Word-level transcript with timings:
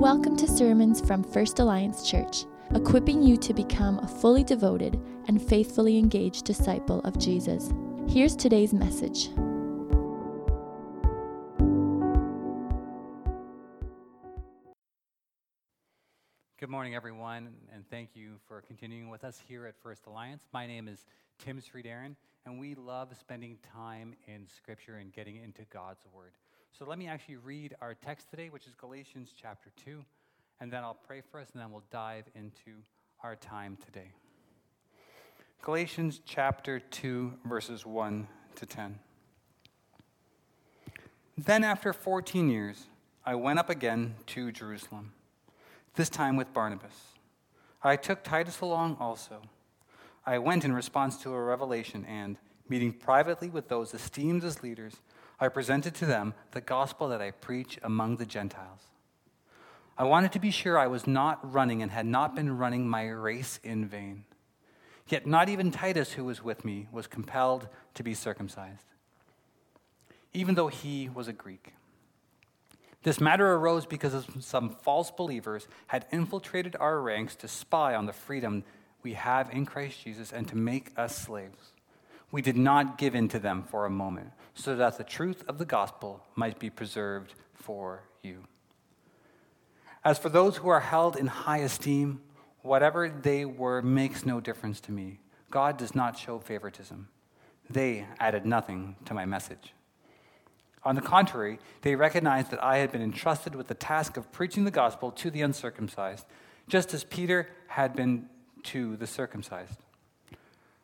Welcome 0.00 0.34
to 0.38 0.48
sermons 0.48 0.98
from 0.98 1.22
First 1.22 1.58
Alliance 1.58 2.08
Church, 2.08 2.46
equipping 2.74 3.22
you 3.22 3.36
to 3.36 3.52
become 3.52 3.98
a 3.98 4.08
fully 4.08 4.42
devoted 4.42 4.98
and 5.28 5.46
faithfully 5.46 5.98
engaged 5.98 6.46
disciple 6.46 7.02
of 7.02 7.18
Jesus. 7.18 7.70
Here's 8.08 8.34
today's 8.34 8.72
message. 8.72 9.28
Good 16.58 16.70
morning, 16.70 16.94
everyone, 16.94 17.50
and 17.70 17.84
thank 17.90 18.16
you 18.16 18.36
for 18.48 18.62
continuing 18.62 19.10
with 19.10 19.22
us 19.22 19.38
here 19.46 19.66
at 19.66 19.74
First 19.82 20.06
Alliance. 20.06 20.44
My 20.54 20.66
name 20.66 20.88
is 20.88 21.04
Tim 21.38 21.60
Aaron, 21.84 22.16
and 22.46 22.58
we 22.58 22.74
love 22.74 23.14
spending 23.18 23.58
time 23.74 24.14
in 24.26 24.46
Scripture 24.48 24.96
and 24.96 25.12
getting 25.12 25.36
into 25.36 25.66
God's 25.70 26.06
Word. 26.14 26.32
So 26.78 26.86
let 26.86 26.98
me 26.98 27.08
actually 27.08 27.36
read 27.36 27.74
our 27.82 27.94
text 27.94 28.30
today, 28.30 28.48
which 28.48 28.66
is 28.66 28.74
Galatians 28.74 29.34
chapter 29.40 29.70
2, 29.84 30.02
and 30.60 30.72
then 30.72 30.82
I'll 30.82 30.98
pray 31.06 31.20
for 31.20 31.38
us, 31.40 31.48
and 31.52 31.60
then 31.60 31.70
we'll 31.70 31.82
dive 31.90 32.24
into 32.34 32.78
our 33.22 33.36
time 33.36 33.76
today. 33.84 34.12
Galatians 35.62 36.20
chapter 36.24 36.80
2, 36.80 37.34
verses 37.44 37.84
1 37.84 38.26
to 38.54 38.66
10. 38.66 38.98
Then, 41.36 41.64
after 41.64 41.92
14 41.92 42.48
years, 42.48 42.86
I 43.26 43.34
went 43.34 43.58
up 43.58 43.68
again 43.68 44.14
to 44.28 44.50
Jerusalem, 44.52 45.12
this 45.96 46.08
time 46.08 46.36
with 46.36 46.52
Barnabas. 46.54 46.94
I 47.82 47.96
took 47.96 48.22
Titus 48.22 48.60
along 48.60 48.96
also. 49.00 49.42
I 50.24 50.38
went 50.38 50.64
in 50.64 50.72
response 50.72 51.18
to 51.22 51.32
a 51.32 51.42
revelation, 51.42 52.06
and, 52.06 52.38
meeting 52.68 52.92
privately 52.92 53.50
with 53.50 53.68
those 53.68 53.92
esteemed 53.92 54.44
as 54.44 54.62
leaders, 54.62 54.96
I 55.40 55.48
presented 55.48 55.94
to 55.96 56.06
them 56.06 56.34
the 56.50 56.60
gospel 56.60 57.08
that 57.08 57.22
I 57.22 57.30
preach 57.30 57.78
among 57.82 58.16
the 58.16 58.26
Gentiles. 58.26 58.82
I 59.96 60.04
wanted 60.04 60.32
to 60.32 60.38
be 60.38 60.50
sure 60.50 60.78
I 60.78 60.86
was 60.86 61.06
not 61.06 61.52
running 61.52 61.82
and 61.82 61.90
had 61.90 62.06
not 62.06 62.34
been 62.34 62.58
running 62.58 62.88
my 62.88 63.08
race 63.08 63.58
in 63.62 63.86
vain. 63.86 64.24
Yet 65.08 65.26
not 65.26 65.48
even 65.48 65.70
Titus, 65.70 66.12
who 66.12 66.24
was 66.24 66.44
with 66.44 66.64
me, 66.64 66.88
was 66.92 67.06
compelled 67.06 67.68
to 67.94 68.02
be 68.02 68.14
circumcised, 68.14 68.84
even 70.32 70.54
though 70.54 70.68
he 70.68 71.08
was 71.08 71.26
a 71.26 71.32
Greek. 71.32 71.72
This 73.02 73.20
matter 73.20 73.54
arose 73.54 73.86
because 73.86 74.26
some 74.40 74.70
false 74.70 75.10
believers 75.10 75.66
had 75.86 76.06
infiltrated 76.12 76.76
our 76.78 77.00
ranks 77.00 77.34
to 77.36 77.48
spy 77.48 77.94
on 77.94 78.06
the 78.06 78.12
freedom 78.12 78.62
we 79.02 79.14
have 79.14 79.50
in 79.50 79.64
Christ 79.64 80.04
Jesus 80.04 80.32
and 80.32 80.46
to 80.48 80.56
make 80.56 80.92
us 80.96 81.16
slaves 81.16 81.69
we 82.30 82.42
did 82.42 82.56
not 82.56 82.98
give 82.98 83.14
in 83.14 83.28
to 83.28 83.38
them 83.38 83.62
for 83.62 83.86
a 83.86 83.90
moment, 83.90 84.30
so 84.54 84.76
that 84.76 84.98
the 84.98 85.04
truth 85.04 85.42
of 85.48 85.58
the 85.58 85.64
gospel 85.64 86.24
might 86.34 86.58
be 86.58 86.70
preserved 86.70 87.34
for 87.54 88.04
you. 88.22 88.44
As 90.04 90.18
for 90.18 90.28
those 90.28 90.56
who 90.58 90.68
are 90.68 90.80
held 90.80 91.16
in 91.16 91.26
high 91.26 91.58
esteem, 91.58 92.20
whatever 92.62 93.08
they 93.08 93.44
were 93.44 93.82
makes 93.82 94.24
no 94.24 94.40
difference 94.40 94.80
to 94.80 94.92
me. 94.92 95.20
God 95.50 95.76
does 95.76 95.94
not 95.94 96.18
show 96.18 96.38
favoritism. 96.38 97.08
They 97.68 98.06
added 98.18 98.46
nothing 98.46 98.96
to 99.06 99.14
my 99.14 99.24
message. 99.24 99.74
On 100.82 100.94
the 100.94 101.02
contrary, 101.02 101.58
they 101.82 101.94
recognized 101.94 102.50
that 102.50 102.62
I 102.62 102.78
had 102.78 102.90
been 102.90 103.02
entrusted 103.02 103.54
with 103.54 103.68
the 103.68 103.74
task 103.74 104.16
of 104.16 104.32
preaching 104.32 104.64
the 104.64 104.70
gospel 104.70 105.10
to 105.12 105.30
the 105.30 105.42
uncircumcised, 105.42 106.24
just 106.68 106.94
as 106.94 107.04
Peter 107.04 107.48
had 107.66 107.94
been 107.94 108.28
to 108.62 108.96
the 108.96 109.06
circumcised. 109.06 109.78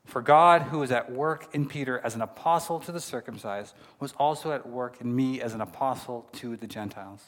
For 0.07 0.23
God, 0.23 0.63
who 0.63 0.79
was 0.79 0.93
at 0.93 1.11
work 1.11 1.49
in 1.53 1.67
Peter 1.67 2.01
as 2.03 2.15
an 2.15 2.23
apostle 2.23 2.79
to 2.81 2.93
the 2.93 3.01
circumcised, 3.01 3.75
was 3.99 4.13
also 4.13 4.53
at 4.53 4.67
work 4.67 5.01
in 5.01 5.15
me 5.15 5.41
as 5.41 5.53
an 5.53 5.61
apostle 5.61 6.29
to 6.35 6.57
the 6.57 6.69
Gentiles. 6.69 7.25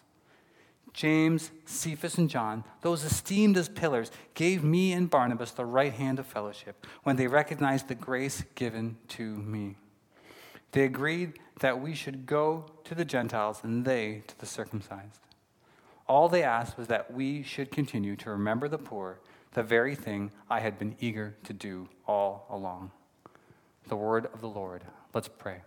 James, 0.95 1.51
Cephas, 1.65 2.17
and 2.19 2.31
John, 2.31 2.65
those 2.81 3.05
esteemed 3.05 3.57
as 3.57 3.69
pillars, 3.69 4.11
gave 4.35 4.65
me 4.65 4.93
and 4.93 5.11
Barnabas 5.11 5.51
the 5.51 5.67
right 5.67 5.93
hand 5.93 6.19
of 6.19 6.27
fellowship 6.27 6.87
when 7.03 7.17
they 7.17 7.27
recognized 7.27 7.89
the 7.89 7.95
grace 7.95 8.45
given 8.55 8.97
to 9.08 9.23
me. 9.23 9.77
They 10.73 10.85
agreed 10.85 11.39
that 11.61 11.81
we 11.81 11.95
should 11.95 12.27
go 12.27 12.67
to 12.85 12.95
the 12.95 13.05
Gentiles 13.05 13.61
and 13.63 13.85
they 13.85 14.23
to 14.29 14.39
the 14.39 14.47
circumcised. 14.47 15.20
All 16.07 16.29
they 16.29 16.42
asked 16.42 16.79
was 16.79 16.86
that 16.89 17.13
we 17.13 17.42
should 17.42 17.70
continue 17.70 18.17
to 18.17 18.31
remember 18.31 18.69
the 18.69 18.79
poor 18.79 19.19
the 19.58 19.64
very 19.64 19.96
thing 19.96 20.30
I 20.48 20.61
had 20.61 20.79
been 20.79 20.95
eager 21.01 21.35
to 21.42 21.52
do 21.52 21.89
all 22.07 22.46
along. 22.48 22.92
The 23.89 23.96
word 23.96 24.27
of 24.33 24.41
the 24.41 24.46
Lord. 24.46 24.85
Let's 25.13 25.27
pray. 25.27 25.63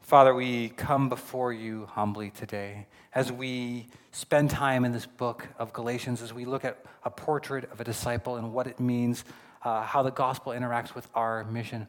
Father, 0.00 0.34
we 0.34 0.70
come 0.70 1.10
before 1.10 1.52
you 1.52 1.84
humbly 1.84 2.30
today 2.30 2.86
as 3.14 3.30
we 3.30 3.88
spend 4.10 4.48
time 4.48 4.86
in 4.86 4.92
this 4.92 5.04
book 5.04 5.48
of 5.58 5.74
Galatians, 5.74 6.22
as 6.22 6.32
we 6.32 6.46
look 6.46 6.64
at 6.64 6.82
a 7.04 7.10
portrait 7.10 7.70
of 7.70 7.82
a 7.82 7.84
disciple 7.84 8.36
and 8.36 8.54
what 8.54 8.66
it 8.66 8.80
means, 8.80 9.26
uh, 9.62 9.82
how 9.82 10.02
the 10.02 10.10
gospel 10.10 10.54
interacts 10.54 10.94
with 10.94 11.06
our 11.14 11.44
mission. 11.44 11.86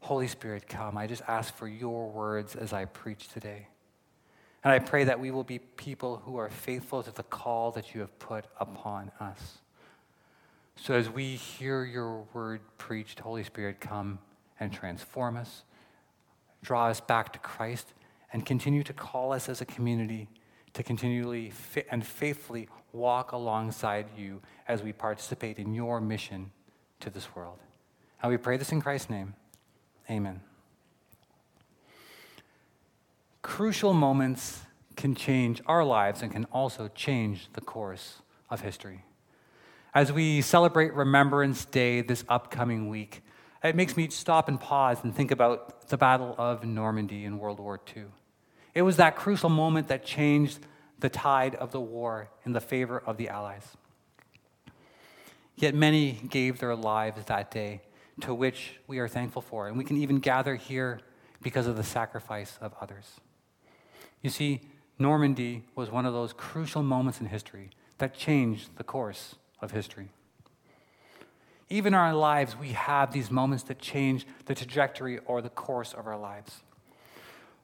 Holy 0.00 0.28
Spirit, 0.28 0.66
come. 0.66 0.96
I 0.96 1.06
just 1.06 1.20
ask 1.28 1.54
for 1.54 1.68
your 1.68 2.08
words 2.08 2.56
as 2.56 2.72
I 2.72 2.86
preach 2.86 3.28
today. 3.28 3.68
And 4.66 4.72
I 4.72 4.80
pray 4.80 5.04
that 5.04 5.20
we 5.20 5.30
will 5.30 5.44
be 5.44 5.60
people 5.60 6.20
who 6.24 6.38
are 6.38 6.50
faithful 6.50 7.00
to 7.00 7.12
the 7.12 7.22
call 7.22 7.70
that 7.70 7.94
you 7.94 8.00
have 8.00 8.18
put 8.18 8.46
upon 8.58 9.12
us. 9.20 9.58
So 10.74 10.94
as 10.94 11.08
we 11.08 11.36
hear 11.36 11.84
your 11.84 12.24
word 12.34 12.62
preached, 12.76 13.20
Holy 13.20 13.44
Spirit, 13.44 13.80
come 13.80 14.18
and 14.58 14.72
transform 14.72 15.36
us, 15.36 15.62
draw 16.64 16.88
us 16.88 17.00
back 17.00 17.32
to 17.34 17.38
Christ, 17.38 17.94
and 18.32 18.44
continue 18.44 18.82
to 18.82 18.92
call 18.92 19.32
us 19.32 19.48
as 19.48 19.60
a 19.60 19.64
community 19.64 20.26
to 20.72 20.82
continually 20.82 21.52
and 21.92 22.04
faithfully 22.04 22.68
walk 22.92 23.30
alongside 23.30 24.06
you 24.18 24.42
as 24.66 24.82
we 24.82 24.92
participate 24.92 25.60
in 25.60 25.74
your 25.74 26.00
mission 26.00 26.50
to 26.98 27.08
this 27.08 27.36
world. 27.36 27.60
And 28.20 28.32
we 28.32 28.36
pray 28.36 28.56
this 28.56 28.72
in 28.72 28.80
Christ's 28.80 29.10
name. 29.10 29.34
Amen 30.10 30.40
crucial 33.46 33.94
moments 33.94 34.62
can 34.96 35.14
change 35.14 35.62
our 35.66 35.84
lives 35.84 36.20
and 36.20 36.32
can 36.32 36.44
also 36.46 36.88
change 36.88 37.48
the 37.52 37.60
course 37.60 38.20
of 38.50 38.60
history. 38.60 39.04
As 39.94 40.10
we 40.10 40.42
celebrate 40.42 40.92
Remembrance 40.94 41.64
Day 41.64 42.00
this 42.00 42.24
upcoming 42.28 42.88
week, 42.88 43.22
it 43.62 43.76
makes 43.76 43.96
me 43.96 44.08
stop 44.08 44.48
and 44.48 44.60
pause 44.60 44.98
and 45.04 45.14
think 45.14 45.30
about 45.30 45.88
the 45.88 45.96
Battle 45.96 46.34
of 46.36 46.64
Normandy 46.64 47.24
in 47.24 47.38
World 47.38 47.60
War 47.60 47.80
II. 47.96 48.06
It 48.74 48.82
was 48.82 48.96
that 48.96 49.14
crucial 49.14 49.48
moment 49.48 49.86
that 49.88 50.04
changed 50.04 50.58
the 50.98 51.08
tide 51.08 51.54
of 51.54 51.70
the 51.70 51.80
war 51.80 52.28
in 52.44 52.52
the 52.52 52.60
favor 52.60 53.00
of 53.06 53.16
the 53.16 53.28
Allies. 53.28 53.76
Yet 55.54 55.72
many 55.72 56.20
gave 56.28 56.58
their 56.58 56.74
lives 56.74 57.24
that 57.26 57.52
day, 57.52 57.82
to 58.22 58.34
which 58.34 58.72
we 58.88 58.98
are 58.98 59.08
thankful 59.08 59.40
for, 59.40 59.68
and 59.68 59.78
we 59.78 59.84
can 59.84 59.98
even 59.98 60.18
gather 60.18 60.56
here 60.56 61.00
because 61.42 61.68
of 61.68 61.76
the 61.76 61.84
sacrifice 61.84 62.58
of 62.60 62.74
others. 62.80 63.20
You 64.26 64.30
see, 64.30 64.60
Normandy 64.98 65.62
was 65.76 65.88
one 65.88 66.04
of 66.04 66.12
those 66.12 66.32
crucial 66.32 66.82
moments 66.82 67.20
in 67.20 67.28
history 67.28 67.70
that 67.98 68.12
changed 68.12 68.76
the 68.76 68.82
course 68.82 69.36
of 69.60 69.70
history. 69.70 70.08
Even 71.70 71.94
in 71.94 72.00
our 72.00 72.12
lives, 72.12 72.56
we 72.56 72.70
have 72.70 73.12
these 73.12 73.30
moments 73.30 73.62
that 73.68 73.78
change 73.78 74.26
the 74.46 74.54
trajectory 74.56 75.20
or 75.26 75.40
the 75.40 75.48
course 75.48 75.92
of 75.92 76.08
our 76.08 76.18
lives. 76.18 76.64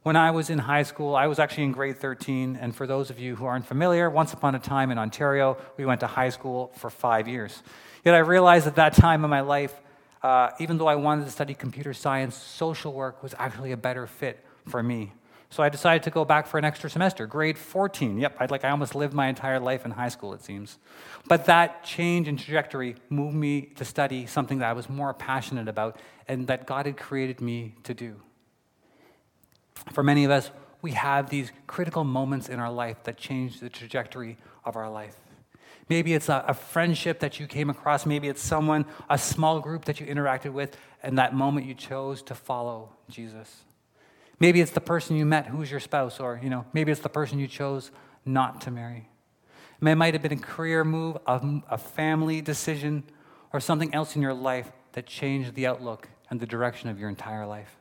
When 0.05 0.15
I 0.15 0.31
was 0.31 0.51
in 0.51 0.61
high 0.61 0.85
school, 0.85 1.17
I 1.17 1.27
was 1.27 1.41
actually 1.41 1.65
in 1.65 1.73
grade 1.73 1.97
13, 1.97 2.55
and 2.55 2.77
for 2.77 2.87
those 2.87 3.11
of 3.11 3.19
you 3.19 3.35
who 3.35 3.45
aren't 3.45 3.67
familiar, 3.67 4.09
once 4.09 4.33
upon 4.33 4.55
a 4.55 4.61
time 4.61 4.93
in 4.93 4.99
Ontario, 4.99 5.57
we 5.77 5.85
went 5.85 5.99
to 5.99 6.07
high 6.07 6.31
school 6.31 6.71
for 6.77 6.91
five 6.91 7.27
years. 7.27 7.61
Yet 8.05 8.15
I 8.15 8.19
realized 8.19 8.69
at 8.69 8.77
that 8.77 8.95
time 8.95 9.25
in 9.25 9.31
my 9.31 9.41
life, 9.41 9.75
uh, 10.23 10.51
even 10.61 10.79
though 10.79 10.87
I 10.87 10.95
wanted 10.95 11.25
to 11.25 11.33
study 11.33 11.55
computer 11.55 11.93
science, 11.93 12.37
social 12.37 12.93
work 12.93 13.21
was 13.21 13.35
actually 13.37 13.73
a 13.73 13.77
better 13.77 14.07
fit 14.07 14.45
for 14.69 14.81
me. 14.81 15.11
So 15.53 15.63
I 15.63 15.69
decided 15.69 16.03
to 16.05 16.11
go 16.11 16.25
back 16.25 16.47
for 16.47 16.57
an 16.57 16.65
extra 16.65 16.89
semester, 16.89 17.27
grade 17.27 17.59
14. 17.59 18.17
Yep, 18.17 18.37
I'd 18.41 18.51
like 18.51 18.65
I 18.65 18.71
almost 18.71 18.95
lived 18.95 19.13
my 19.13 19.27
entire 19.27 19.61
life 19.61 19.85
in 19.85 19.91
high 19.91 20.09
school, 20.09 20.33
it 20.33 20.43
seems. 20.43 20.79
But 21.29 21.45
that 21.45 21.85
change 21.85 22.27
in 22.27 22.39
trajectory 22.39 22.97
moved 23.11 23.37
me 23.37 23.67
to 23.77 23.85
study 23.85 24.25
something 24.25 24.61
that 24.61 24.71
I 24.71 24.73
was 24.73 24.89
more 24.89 25.13
passionate 25.13 25.69
about 25.69 26.01
and 26.27 26.47
that 26.47 26.67
God 26.67 26.87
had 26.87 26.97
created 26.97 27.43
me 27.43 27.75
to 27.83 27.93
do. 27.93 28.17
For 29.93 30.03
many 30.03 30.25
of 30.25 30.31
us, 30.31 30.51
we 30.81 30.93
have 30.93 31.29
these 31.29 31.53
critical 31.67 32.03
moments 32.03 32.49
in 32.49 32.59
our 32.59 32.73
life 32.73 33.03
that 33.05 33.19
change 33.19 33.61
the 33.61 33.69
trajectory 33.69 34.39
of 34.65 34.75
our 34.75 34.91
life. 34.91 35.17
Maybe 35.91 36.15
it's 36.15 36.31
a, 36.31 36.47
a, 36.49 36.55
friendship 36.55 37.21
that 37.21 37.39
you 37.39 37.47
came 37.47 37.69
across. 37.69 38.07
Maybe 38.07 38.29
it's 38.29 38.41
someone, 38.41 38.87
a 39.11 39.19
small 39.19 39.61
group 39.61 39.85
that 39.85 40.01
you 40.01 40.07
interacted 40.07 40.55
with, 40.55 40.79
and 41.03 41.19
that 41.19 41.35
moment 41.35 41.67
you 41.67 41.75
chose 41.75 42.23
to 42.23 42.35
follow 42.35 42.89
Jesus. 43.11 43.65
Maybe 44.43 44.61
it's 44.61 44.73
the 44.73 44.81
person 44.81 45.15
you 45.15 45.25
met 45.25 45.47
who's 45.47 45.71
your 45.71 45.79
spouse, 45.79 46.19
or 46.19 46.41
you 46.43 46.51
know, 46.51 46.65
maybe 46.73 46.91
it's 46.91 47.01
the 47.01 47.09
person 47.09 47.39
you 47.39 47.47
chose 47.47 47.93
not 48.25 48.61
to 48.63 48.73
marry. 48.73 49.09
It 49.81 49.95
might 49.95 50.15
have 50.15 50.23
been 50.23 50.33
a 50.33 50.37
career 50.37 50.83
move, 50.83 51.17
a, 51.29 51.61
a 51.71 51.79
family 51.79 52.41
decision, 52.41 53.05
or 53.53 53.61
something 53.61 53.95
else 53.95 54.17
in 54.17 54.21
your 54.21 54.35
life 54.35 54.73
that 54.95 55.07
changed 55.07 55.55
the 55.55 55.69
outlook 55.69 56.09
and 56.29 56.41
the 56.41 56.47
direction 56.47 56.89
of 56.89 56.99
your 56.99 57.09
entire 57.09 57.47
life. 57.47 57.77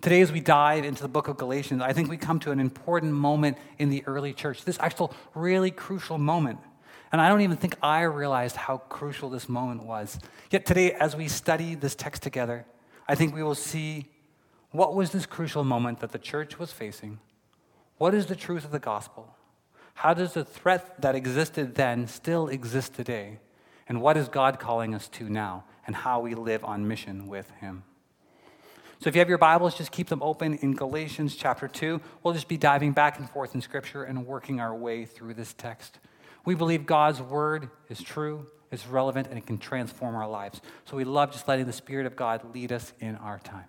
Today, 0.00 0.22
as 0.22 0.32
we 0.32 0.40
dive 0.40 0.86
into 0.86 1.02
the 1.02 1.08
book 1.08 1.28
of 1.28 1.36
Galatians, 1.36 1.82
I 1.82 1.92
think 1.92 2.08
we 2.08 2.16
come 2.16 2.40
to 2.40 2.50
an 2.50 2.58
important 2.58 3.12
moment 3.12 3.58
in 3.78 3.90
the 3.90 4.02
early 4.06 4.32
church, 4.32 4.64
this 4.64 4.78
actual 4.80 5.12
really 5.34 5.70
crucial 5.70 6.16
moment. 6.16 6.58
And 7.12 7.20
I 7.20 7.28
don't 7.28 7.42
even 7.42 7.58
think 7.58 7.76
I 7.82 8.00
realized 8.04 8.56
how 8.56 8.78
crucial 8.78 9.28
this 9.28 9.46
moment 9.46 9.82
was. 9.82 10.18
Yet 10.50 10.64
today, 10.64 10.92
as 10.92 11.14
we 11.14 11.28
study 11.28 11.74
this 11.74 11.94
text 11.94 12.22
together, 12.22 12.64
I 13.06 13.14
think 13.14 13.34
we 13.34 13.42
will 13.42 13.54
see 13.54 14.06
what 14.72 14.94
was 14.94 15.10
this 15.10 15.26
crucial 15.26 15.64
moment 15.64 16.00
that 16.00 16.12
the 16.12 16.18
church 16.18 16.58
was 16.58 16.72
facing? 16.72 17.18
What 17.98 18.14
is 18.14 18.26
the 18.26 18.36
truth 18.36 18.64
of 18.64 18.70
the 18.70 18.78
gospel? 18.78 19.34
How 19.94 20.14
does 20.14 20.32
the 20.32 20.44
threat 20.44 21.02
that 21.02 21.14
existed 21.14 21.74
then 21.74 22.06
still 22.06 22.48
exist 22.48 22.94
today? 22.94 23.40
And 23.88 24.00
what 24.00 24.16
is 24.16 24.28
God 24.28 24.58
calling 24.58 24.94
us 24.94 25.08
to 25.08 25.28
now? 25.28 25.64
And 25.86 25.96
how 25.96 26.20
we 26.20 26.34
live 26.34 26.64
on 26.64 26.86
mission 26.86 27.26
with 27.26 27.50
Him? 27.60 27.82
So 29.00 29.08
if 29.08 29.16
you 29.16 29.18
have 29.18 29.28
your 29.28 29.38
Bibles, 29.38 29.76
just 29.76 29.90
keep 29.90 30.08
them 30.08 30.22
open 30.22 30.54
in 30.54 30.74
Galatians 30.74 31.34
chapter 31.34 31.66
2. 31.66 32.00
We'll 32.22 32.34
just 32.34 32.48
be 32.48 32.56
diving 32.56 32.92
back 32.92 33.18
and 33.18 33.28
forth 33.28 33.54
in 33.54 33.60
Scripture 33.60 34.04
and 34.04 34.26
working 34.26 34.60
our 34.60 34.74
way 34.74 35.04
through 35.04 35.34
this 35.34 35.54
text. 35.54 35.98
We 36.44 36.54
believe 36.54 36.86
God's 36.86 37.20
word 37.20 37.70
is 37.88 38.00
true, 38.00 38.46
is 38.70 38.86
relevant, 38.86 39.26
and 39.28 39.36
it 39.36 39.46
can 39.46 39.58
transform 39.58 40.14
our 40.14 40.28
lives. 40.28 40.60
So 40.84 40.96
we 40.96 41.04
love 41.04 41.32
just 41.32 41.48
letting 41.48 41.66
the 41.66 41.72
Spirit 41.72 42.06
of 42.06 42.14
God 42.14 42.54
lead 42.54 42.72
us 42.72 42.92
in 43.00 43.16
our 43.16 43.38
time. 43.40 43.64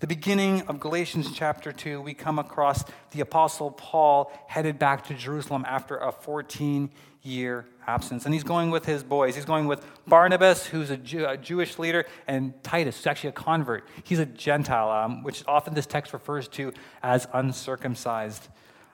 The 0.00 0.06
beginning 0.06 0.62
of 0.68 0.78
Galatians 0.78 1.32
chapter 1.34 1.72
2, 1.72 2.00
we 2.00 2.14
come 2.14 2.38
across 2.38 2.84
the 3.10 3.20
Apostle 3.20 3.72
Paul 3.72 4.30
headed 4.46 4.78
back 4.78 5.04
to 5.08 5.14
Jerusalem 5.14 5.64
after 5.66 5.96
a 5.96 6.12
14 6.12 6.90
year 7.24 7.66
absence. 7.84 8.24
And 8.24 8.32
he's 8.32 8.44
going 8.44 8.70
with 8.70 8.86
his 8.86 9.02
boys. 9.02 9.34
He's 9.34 9.44
going 9.44 9.66
with 9.66 9.84
Barnabas, 10.06 10.66
who's 10.66 10.90
a, 10.90 10.96
Jew, 10.96 11.26
a 11.26 11.36
Jewish 11.36 11.80
leader, 11.80 12.06
and 12.28 12.54
Titus, 12.62 12.96
who's 12.96 13.08
actually 13.08 13.30
a 13.30 13.32
convert. 13.32 13.88
He's 14.04 14.20
a 14.20 14.26
Gentile, 14.26 14.88
um, 14.88 15.24
which 15.24 15.42
often 15.48 15.74
this 15.74 15.86
text 15.86 16.12
refers 16.12 16.46
to 16.48 16.72
as 17.02 17.26
uncircumcised, 17.32 18.46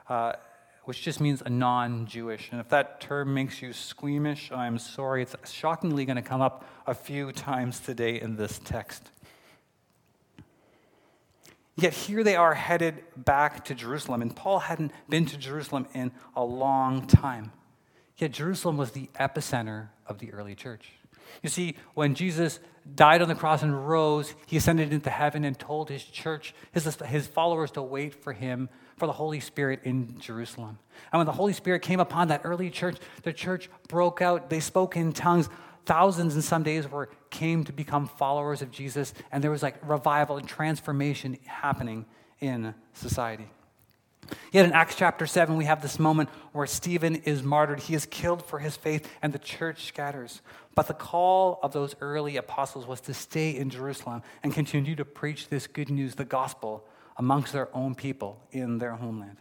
uh, 0.09 0.33
which 0.85 1.03
just 1.03 1.21
means 1.21 1.43
a 1.45 1.51
non 1.51 2.07
Jewish. 2.07 2.49
And 2.51 2.59
if 2.59 2.69
that 2.69 2.99
term 2.99 3.31
makes 3.31 3.61
you 3.61 3.73
squeamish, 3.73 4.51
I'm 4.51 4.79
sorry. 4.79 5.21
It's 5.21 5.51
shockingly 5.51 6.05
going 6.05 6.15
to 6.15 6.23
come 6.23 6.41
up 6.41 6.65
a 6.87 6.95
few 6.95 7.31
times 7.31 7.79
today 7.79 8.19
in 8.19 8.37
this 8.37 8.59
text. 8.65 9.11
Yet 11.77 11.93
here 11.93 12.23
they 12.23 12.35
are 12.35 12.53
headed 12.53 13.03
back 13.17 13.65
to 13.65 13.75
Jerusalem, 13.75 14.21
and 14.21 14.33
Paul 14.33 14.59
hadn't 14.59 14.91
been 15.09 15.25
to 15.25 15.37
Jerusalem 15.37 15.87
in 15.93 16.11
a 16.35 16.43
long 16.43 17.05
time. 17.05 17.51
Yet 18.17 18.31
Jerusalem 18.31 18.77
was 18.77 18.91
the 18.91 19.09
epicenter 19.19 19.89
of 20.07 20.19
the 20.19 20.31
early 20.31 20.55
church. 20.55 20.91
You 21.43 21.49
see, 21.49 21.75
when 21.93 22.15
Jesus 22.15 22.59
died 22.95 23.21
on 23.21 23.27
the 23.27 23.35
cross 23.35 23.61
and 23.61 23.87
rose, 23.87 24.35
he 24.45 24.57
ascended 24.57 24.93
into 24.93 25.09
heaven 25.09 25.43
and 25.43 25.57
told 25.57 25.89
his 25.89 26.03
church, 26.03 26.53
his, 26.71 26.85
his 27.05 27.27
followers, 27.27 27.71
to 27.71 27.81
wait 27.81 28.15
for 28.15 28.31
him, 28.31 28.69
for 28.95 29.07
the 29.07 29.13
Holy 29.13 29.39
Spirit 29.41 29.81
in 29.83 30.17
Jerusalem. 30.19 30.77
And 31.11 31.19
when 31.19 31.25
the 31.25 31.33
Holy 31.33 31.51
Spirit 31.51 31.81
came 31.81 31.99
upon 31.99 32.29
that 32.29 32.41
early 32.45 32.69
church, 32.69 32.97
the 33.23 33.33
church 33.33 33.69
broke 33.89 34.21
out. 34.21 34.49
They 34.49 34.61
spoke 34.61 34.95
in 34.95 35.11
tongues. 35.11 35.49
Thousands 35.85 36.35
in 36.35 36.41
some 36.41 36.63
days 36.63 36.89
were 36.89 37.09
came 37.29 37.63
to 37.65 37.73
become 37.73 38.07
followers 38.07 38.61
of 38.61 38.71
Jesus, 38.71 39.13
and 39.31 39.43
there 39.43 39.51
was 39.51 39.61
like 39.61 39.75
revival 39.87 40.37
and 40.37 40.47
transformation 40.47 41.37
happening 41.45 42.05
in 42.39 42.73
society. 42.93 43.47
Yet 44.51 44.65
in 44.65 44.71
Acts 44.71 44.95
chapter 44.95 45.27
7, 45.27 45.55
we 45.55 45.65
have 45.65 45.81
this 45.81 45.99
moment 45.99 46.29
where 46.51 46.65
Stephen 46.65 47.17
is 47.17 47.43
martyred. 47.43 47.81
He 47.81 47.93
is 47.93 48.05
killed 48.07 48.43
for 48.43 48.59
his 48.59 48.75
faith, 48.75 49.07
and 49.21 49.31
the 49.31 49.39
church 49.39 49.85
scatters. 49.85 50.41
But 50.73 50.87
the 50.87 50.93
call 50.93 51.59
of 51.61 51.73
those 51.73 51.95
early 52.01 52.37
apostles 52.37 52.87
was 52.87 53.01
to 53.01 53.13
stay 53.13 53.55
in 53.55 53.69
Jerusalem 53.69 54.23
and 54.41 54.53
continue 54.53 54.95
to 54.95 55.05
preach 55.05 55.49
this 55.49 55.67
good 55.67 55.89
news, 55.89 56.15
the 56.15 56.25
gospel, 56.25 56.87
amongst 57.17 57.53
their 57.53 57.73
own 57.75 57.95
people 57.95 58.41
in 58.51 58.79
their 58.79 58.93
homeland. 58.93 59.37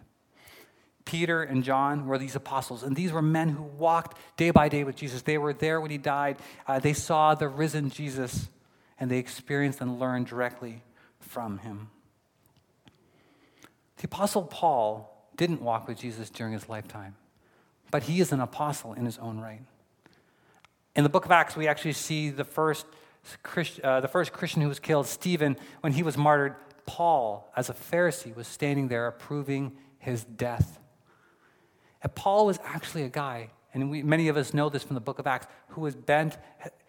Peter 1.04 1.42
and 1.42 1.62
John 1.62 2.06
were 2.06 2.18
these 2.18 2.34
apostles, 2.34 2.82
and 2.82 2.96
these 2.96 3.12
were 3.12 3.22
men 3.22 3.50
who 3.50 3.62
walked 3.62 4.18
day 4.36 4.50
by 4.50 4.68
day 4.68 4.84
with 4.84 4.96
Jesus. 4.96 5.22
They 5.22 5.38
were 5.38 5.52
there 5.52 5.80
when 5.80 5.90
he 5.90 5.98
died. 5.98 6.38
Uh, 6.66 6.78
they 6.78 6.94
saw 6.94 7.34
the 7.34 7.48
risen 7.48 7.90
Jesus, 7.90 8.48
and 8.98 9.10
they 9.10 9.18
experienced 9.18 9.80
and 9.80 9.98
learned 9.98 10.26
directly 10.26 10.82
from 11.20 11.58
him. 11.58 11.90
The 13.98 14.06
Apostle 14.06 14.44
Paul 14.44 15.28
didn't 15.36 15.60
walk 15.60 15.88
with 15.88 15.98
Jesus 15.98 16.30
during 16.30 16.52
his 16.52 16.68
lifetime, 16.68 17.16
but 17.90 18.04
he 18.04 18.20
is 18.20 18.32
an 18.32 18.40
apostle 18.40 18.94
in 18.94 19.04
his 19.04 19.18
own 19.18 19.40
right. 19.40 19.62
In 20.96 21.02
the 21.02 21.10
book 21.10 21.24
of 21.24 21.30
Acts, 21.30 21.56
we 21.56 21.66
actually 21.66 21.92
see 21.92 22.30
the 22.30 22.44
first, 22.44 22.86
uh, 23.82 24.00
the 24.00 24.08
first 24.08 24.32
Christian 24.32 24.62
who 24.62 24.68
was 24.68 24.78
killed, 24.78 25.06
Stephen, 25.06 25.56
when 25.80 25.92
he 25.92 26.02
was 26.02 26.16
martyred. 26.16 26.54
Paul, 26.86 27.50
as 27.56 27.70
a 27.70 27.74
Pharisee, 27.74 28.36
was 28.36 28.46
standing 28.46 28.88
there 28.88 29.06
approving 29.06 29.72
his 29.98 30.24
death. 30.24 30.78
And 32.04 32.14
Paul 32.14 32.46
was 32.46 32.60
actually 32.64 33.02
a 33.02 33.08
guy, 33.08 33.48
and 33.72 33.90
we, 33.90 34.02
many 34.02 34.28
of 34.28 34.36
us 34.36 34.52
know 34.52 34.68
this 34.68 34.84
from 34.84 34.94
the 34.94 35.00
book 35.00 35.18
of 35.18 35.26
Acts, 35.26 35.46
who 35.68 35.80
was 35.80 35.96
bent, 35.96 36.36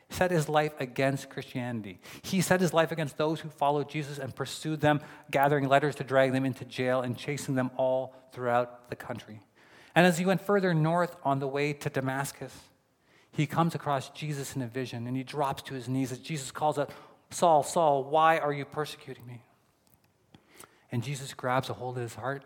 set 0.10 0.30
his 0.30 0.50
life 0.50 0.74
against 0.80 1.30
Christianity. 1.30 2.00
He 2.22 2.42
set 2.42 2.60
his 2.60 2.74
life 2.74 2.92
against 2.92 3.18
those 3.18 3.40
who 3.40 3.50
followed 3.50 3.90
Jesus 3.90 4.20
and 4.20 4.36
pursued 4.36 4.82
them, 4.82 5.00
gathering 5.32 5.70
letters 5.70 5.96
to 5.96 6.04
drag 6.04 6.34
them 6.34 6.46
into 6.46 6.66
jail 6.66 7.00
and 7.02 7.18
chasing 7.18 7.56
them 7.56 7.72
all 7.78 8.14
throughout 8.34 8.90
the 8.90 8.96
country. 8.98 9.40
And 9.96 10.06
as 10.06 10.18
he 10.18 10.26
went 10.26 10.42
further 10.42 10.74
north 10.74 11.16
on 11.24 11.40
the 11.40 11.48
way 11.48 11.72
to 11.72 11.90
Damascus, 11.90 12.54
he 13.32 13.48
comes 13.48 13.74
across 13.74 14.10
Jesus 14.10 14.56
in 14.56 14.62
a 14.62 14.68
vision 14.68 15.08
and 15.08 15.16
he 15.16 15.24
drops 15.24 15.64
to 15.64 15.74
his 15.74 15.88
knees 15.88 16.12
as 16.12 16.20
Jesus 16.20 16.52
calls 16.52 16.78
out, 16.78 16.92
Saul, 17.30 17.64
Saul, 17.64 18.04
why 18.04 18.38
are 18.38 18.54
you 18.54 18.66
persecuting 18.66 19.26
me? 19.26 19.42
And 20.92 21.02
Jesus 21.02 21.34
grabs 21.34 21.70
a 21.70 21.74
hold 21.74 21.96
of 21.96 22.04
his 22.04 22.16
heart 22.16 22.44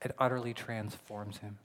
and 0.00 0.12
utterly 0.18 0.54
transforms 0.54 1.38
him. 1.38 1.58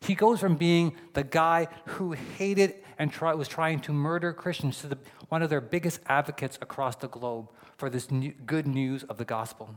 He 0.00 0.14
goes 0.14 0.40
from 0.40 0.56
being 0.56 0.94
the 1.14 1.24
guy 1.24 1.68
who 1.86 2.12
hated 2.12 2.74
and 2.98 3.12
try, 3.12 3.34
was 3.34 3.48
trying 3.48 3.80
to 3.80 3.92
murder 3.92 4.32
Christians 4.32 4.80
to 4.80 4.88
the, 4.88 4.98
one 5.28 5.42
of 5.42 5.50
their 5.50 5.60
biggest 5.60 6.00
advocates 6.06 6.58
across 6.60 6.96
the 6.96 7.08
globe 7.08 7.50
for 7.76 7.90
this 7.90 8.10
new, 8.10 8.32
good 8.46 8.66
news 8.66 9.04
of 9.04 9.18
the 9.18 9.24
gospel. 9.24 9.74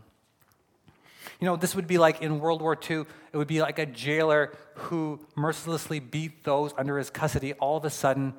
You 1.39 1.45
know, 1.45 1.56
this 1.56 1.75
would 1.75 1.88
be 1.88 1.98
like 1.98 2.21
in 2.21 2.39
World 2.39 2.62
War 2.62 2.77
II, 2.89 3.06
it 3.31 3.38
would 3.38 3.48
be 3.48 3.62
like 3.62 3.80
a 3.80 3.86
jailer 3.86 4.54
who 4.75 5.25
mercilessly 5.36 6.00
beat 6.00 6.44
those 6.44 6.74
under 6.77 6.98
his 6.98 7.10
custody, 7.10 7.54
all 7.54 7.77
of 7.77 7.86
a 7.86 7.89
sudden 7.89 8.33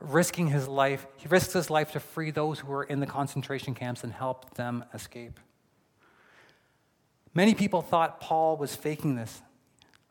risking 0.00 0.48
his 0.48 0.66
life. 0.66 1.06
He 1.16 1.28
risks 1.28 1.52
his 1.52 1.70
life 1.70 1.92
to 1.92 2.00
free 2.00 2.30
those 2.30 2.60
who 2.60 2.68
were 2.68 2.84
in 2.84 3.00
the 3.00 3.06
concentration 3.06 3.74
camps 3.74 4.02
and 4.04 4.12
help 4.12 4.54
them 4.54 4.84
escape. 4.94 5.38
Many 7.34 7.54
people 7.54 7.82
thought 7.82 8.20
Paul 8.20 8.56
was 8.56 8.74
faking 8.74 9.14
this, 9.14 9.42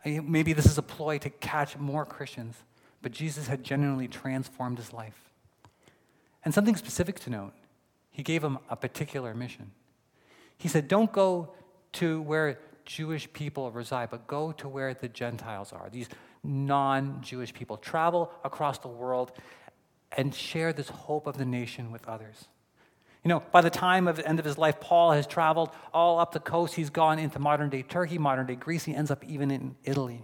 Maybe 0.06 0.54
this 0.54 0.66
is 0.66 0.78
a 0.78 0.82
ploy 0.82 1.18
to 1.20 1.30
catch 1.30 1.78
more 1.78 2.06
Christians, 2.06 2.56
but 3.02 3.12
Jesus 3.12 3.48
had 3.48 3.64
genuinely 3.64 4.08
transformed 4.08 4.78
his 4.78 4.94
life. 4.94 5.30
And 6.46 6.54
something 6.54 6.76
specific 6.76 7.20
to 7.22 7.30
note 7.30 7.54
he 8.12 8.24
gave 8.24 8.44
him 8.44 8.60
a 8.70 8.76
particular 8.76 9.34
mission. 9.34 9.72
He 10.58 10.68
said, 10.68 10.88
Don't 10.88 11.12
go 11.12 11.54
to 11.94 12.22
where 12.22 12.60
Jewish 12.86 13.32
people 13.34 13.72
reside, 13.72 14.10
but 14.10 14.28
go 14.28 14.52
to 14.54 14.68
where 14.68 14.94
the 14.94 15.08
Gentiles 15.08 15.72
are, 15.72 15.90
these 15.90 16.10
non 16.44 17.22
Jewish 17.22 17.54
people. 17.54 17.78
Travel 17.78 18.32
across 18.44 18.78
the 18.80 18.88
world 18.88 19.32
and 20.18 20.34
share 20.34 20.74
this 20.74 20.90
hope 20.90 21.28
of 21.28 21.38
the 21.38 21.46
nation 21.46 21.92
with 21.92 22.08
others. 22.08 22.48
You 23.24 23.30
know, 23.30 23.44
by 23.52 23.62
the 23.62 23.70
time 23.70 24.08
of 24.08 24.16
the 24.16 24.28
end 24.28 24.40
of 24.40 24.46
his 24.46 24.58
life, 24.58 24.80
Paul 24.80 25.12
has 25.12 25.28
traveled 25.28 25.72
all 25.94 26.20
up 26.20 26.32
the 26.32 26.40
coast. 26.40 26.76
He's 26.76 26.90
gone 26.90 27.20
into 27.20 27.38
modern 27.40 27.70
day 27.70 27.82
Turkey, 27.82 28.18
modern 28.18 28.48
day 28.48 28.56
Greece. 28.56 28.86
He 28.86 28.96
ends 28.96 29.12
up 29.12 29.24
even 29.26 29.52
in 29.52 29.76
Italy. 29.84 30.24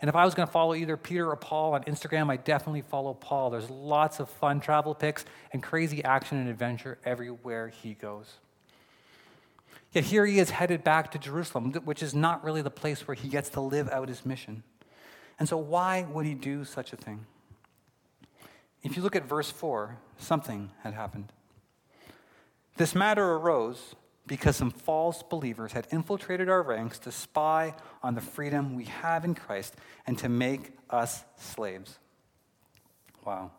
And 0.00 0.08
if 0.08 0.14
I 0.14 0.24
was 0.24 0.34
going 0.34 0.46
to 0.46 0.52
follow 0.52 0.74
either 0.74 0.96
Peter 0.96 1.30
or 1.30 1.36
Paul 1.36 1.72
on 1.72 1.84
Instagram, 1.84 2.30
I 2.30 2.36
definitely 2.36 2.82
follow 2.82 3.14
Paul. 3.14 3.50
There's 3.50 3.70
lots 3.70 4.20
of 4.20 4.28
fun 4.28 4.60
travel 4.60 4.94
pics 4.94 5.24
and 5.52 5.62
crazy 5.62 6.04
action 6.04 6.38
and 6.38 6.48
adventure 6.48 6.98
everywhere 7.04 7.68
he 7.68 7.94
goes. 7.94 8.34
Yet 9.92 10.04
here 10.04 10.26
he 10.26 10.38
is 10.38 10.50
headed 10.50 10.84
back 10.84 11.10
to 11.12 11.18
Jerusalem, 11.18 11.72
which 11.84 12.02
is 12.02 12.14
not 12.14 12.44
really 12.44 12.62
the 12.62 12.70
place 12.70 13.08
where 13.08 13.14
he 13.14 13.28
gets 13.28 13.48
to 13.50 13.60
live 13.60 13.88
out 13.90 14.08
his 14.08 14.26
mission. 14.26 14.62
And 15.38 15.48
so, 15.48 15.56
why 15.56 16.02
would 16.02 16.26
he 16.26 16.34
do 16.34 16.64
such 16.64 16.92
a 16.92 16.96
thing? 16.96 17.26
If 18.84 18.96
you 18.96 19.02
look 19.02 19.16
at 19.16 19.24
verse 19.24 19.50
4, 19.50 19.98
something 20.18 20.70
had 20.82 20.92
happened. 20.92 21.32
This 22.76 22.94
matter 22.94 23.24
arose 23.32 23.94
because 24.26 24.56
some 24.56 24.70
false 24.70 25.22
believers 25.22 25.72
had 25.72 25.86
infiltrated 25.90 26.48
our 26.48 26.62
ranks 26.62 26.98
to 27.00 27.12
spy 27.12 27.74
on 28.02 28.14
the 28.14 28.20
freedom 28.20 28.74
we 28.74 28.84
have 28.84 29.24
in 29.24 29.34
Christ 29.34 29.74
and 30.06 30.18
to 30.18 30.28
make 30.28 30.72
us 30.90 31.24
slaves. 31.36 31.98
Wow. 33.24 33.50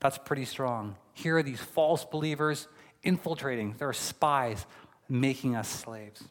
That's 0.00 0.18
pretty 0.18 0.44
strong. 0.44 0.96
Here 1.14 1.36
are 1.38 1.42
these 1.42 1.60
false 1.60 2.04
believers 2.04 2.68
infiltrating, 3.02 3.74
they're 3.78 3.92
spies 3.92 4.66
making 5.08 5.56
us 5.56 5.68
slaves. 5.68 6.22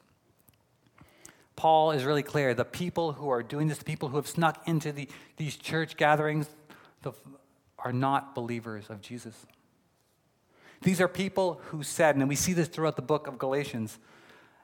Paul 1.57 1.91
is 1.91 2.05
really 2.05 2.23
clear. 2.23 2.53
The 2.53 2.65
people 2.65 3.11
who 3.13 3.29
are 3.29 3.43
doing 3.43 3.67
this, 3.67 3.77
the 3.77 3.85
people 3.85 4.09
who 4.09 4.15
have 4.15 4.27
snuck 4.27 4.67
into 4.67 4.91
the, 4.91 5.07
these 5.37 5.55
church 5.55 5.95
gatherings, 5.95 6.47
the, 7.01 7.11
are 7.83 7.93
not 7.93 8.35
believers 8.35 8.89
of 8.89 9.01
Jesus. 9.01 9.45
These 10.81 10.99
are 10.99 11.07
people 11.07 11.61
who 11.65 11.83
said, 11.83 12.15
and 12.15 12.27
we 12.27 12.35
see 12.35 12.53
this 12.53 12.67
throughout 12.67 12.95
the 12.95 13.01
book 13.01 13.27
of 13.27 13.37
Galatians, 13.37 13.99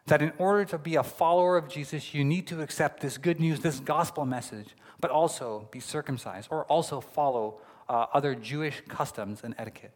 that 0.07 0.21
in 0.21 0.31
order 0.37 0.65
to 0.65 0.77
be 0.77 0.95
a 0.95 1.03
follower 1.03 1.57
of 1.57 1.67
Jesus, 1.67 2.13
you 2.13 2.23
need 2.23 2.47
to 2.47 2.61
accept 2.61 3.01
this 3.01 3.17
good 3.17 3.39
news, 3.39 3.59
this 3.59 3.79
gospel 3.79 4.25
message, 4.25 4.69
but 4.99 5.11
also 5.11 5.67
be 5.71 5.79
circumcised 5.79 6.47
or 6.49 6.65
also 6.65 7.01
follow 7.01 7.59
uh, 7.89 8.07
other 8.13 8.33
Jewish 8.33 8.81
customs 8.87 9.41
and 9.43 9.53
etiquette. 9.57 9.91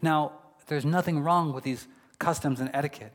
Now, 0.00 0.32
there's 0.68 0.84
nothing 0.84 1.20
wrong 1.20 1.52
with 1.52 1.64
these 1.64 1.88
customs 2.18 2.60
and 2.60 2.70
etiquette. 2.72 3.12